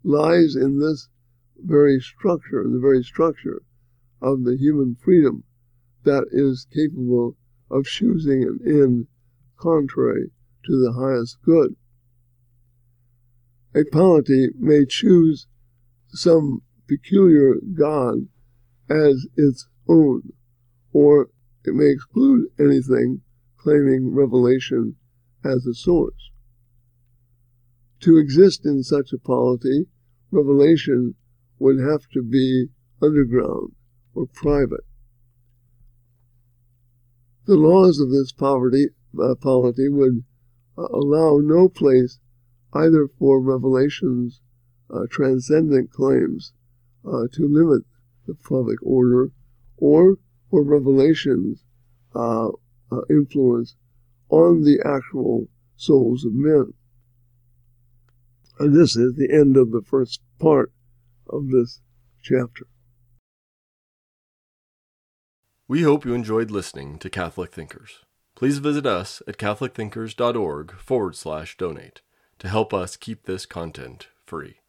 lies 0.04 0.54
in 0.54 0.78
this 0.78 1.08
very 1.58 2.00
structure, 2.00 2.62
in 2.62 2.72
the 2.72 2.80
very 2.80 3.02
structure 3.02 3.62
of 4.20 4.44
the 4.44 4.56
human 4.56 4.96
freedom 4.96 5.44
that 6.04 6.26
is 6.30 6.66
capable 6.72 7.36
of 7.70 7.86
choosing 7.86 8.42
an 8.42 8.58
end 8.66 9.06
contrary 9.56 10.30
to 10.64 10.72
the 10.82 10.92
highest 10.92 11.38
good. 11.42 11.76
A 13.74 13.84
polity 13.84 14.48
may 14.58 14.84
choose 14.84 15.46
some 16.08 16.62
peculiar 16.86 17.54
God 17.74 18.28
as 18.90 19.26
its 19.36 19.66
own, 19.88 20.32
or 20.92 21.30
it 21.64 21.74
may 21.74 21.90
exclude 21.90 22.48
anything 22.58 23.22
claiming 23.56 24.12
revelation 24.12 24.96
as 25.44 25.64
a 25.66 25.74
source. 25.74 26.30
To 28.00 28.18
exist 28.18 28.66
in 28.66 28.82
such 28.82 29.12
a 29.12 29.18
polity, 29.18 29.86
revelation 30.30 31.14
would 31.62 31.78
have 31.78 32.08
to 32.12 32.22
be 32.22 32.66
underground 33.00 33.72
or 34.14 34.26
private. 34.26 34.84
The 37.46 37.56
laws 37.56 38.00
of 38.00 38.10
this 38.10 38.32
poverty, 38.32 38.88
uh, 39.20 39.36
polity 39.36 39.88
would 39.88 40.24
uh, 40.76 40.88
allow 40.92 41.38
no 41.38 41.68
place 41.68 42.18
either 42.72 43.08
for 43.18 43.40
revelation's 43.40 44.40
uh, 44.92 45.06
transcendent 45.10 45.90
claims 45.90 46.52
uh, 47.06 47.26
to 47.32 47.48
limit 47.48 47.84
the 48.26 48.34
public 48.34 48.78
order 48.82 49.30
or 49.76 50.16
for 50.50 50.64
revelation's 50.64 51.64
uh, 52.14 52.48
uh, 52.48 53.00
influence 53.08 53.76
on 54.28 54.62
the 54.62 54.80
actual 54.84 55.48
souls 55.76 56.24
of 56.24 56.32
men. 56.32 56.72
And 58.58 58.74
this 58.74 58.96
is 58.96 59.14
the 59.14 59.32
end 59.32 59.56
of 59.56 59.70
the 59.70 59.82
first 59.82 60.20
part 60.38 60.72
of 61.32 61.48
this 61.50 61.80
chapter. 62.22 62.66
We 65.66 65.82
hope 65.82 66.04
you 66.04 66.14
enjoyed 66.14 66.50
listening 66.50 66.98
to 66.98 67.10
Catholic 67.10 67.52
Thinkers. 67.52 68.00
Please 68.34 68.58
visit 68.58 68.86
us 68.86 69.22
at 69.26 69.38
catholicthinkers.org 69.38 70.72
forward 70.78 71.16
slash 71.16 71.56
donate 71.56 72.02
to 72.38 72.48
help 72.48 72.74
us 72.74 72.96
keep 72.96 73.24
this 73.24 73.46
content 73.46 74.08
free. 74.26 74.61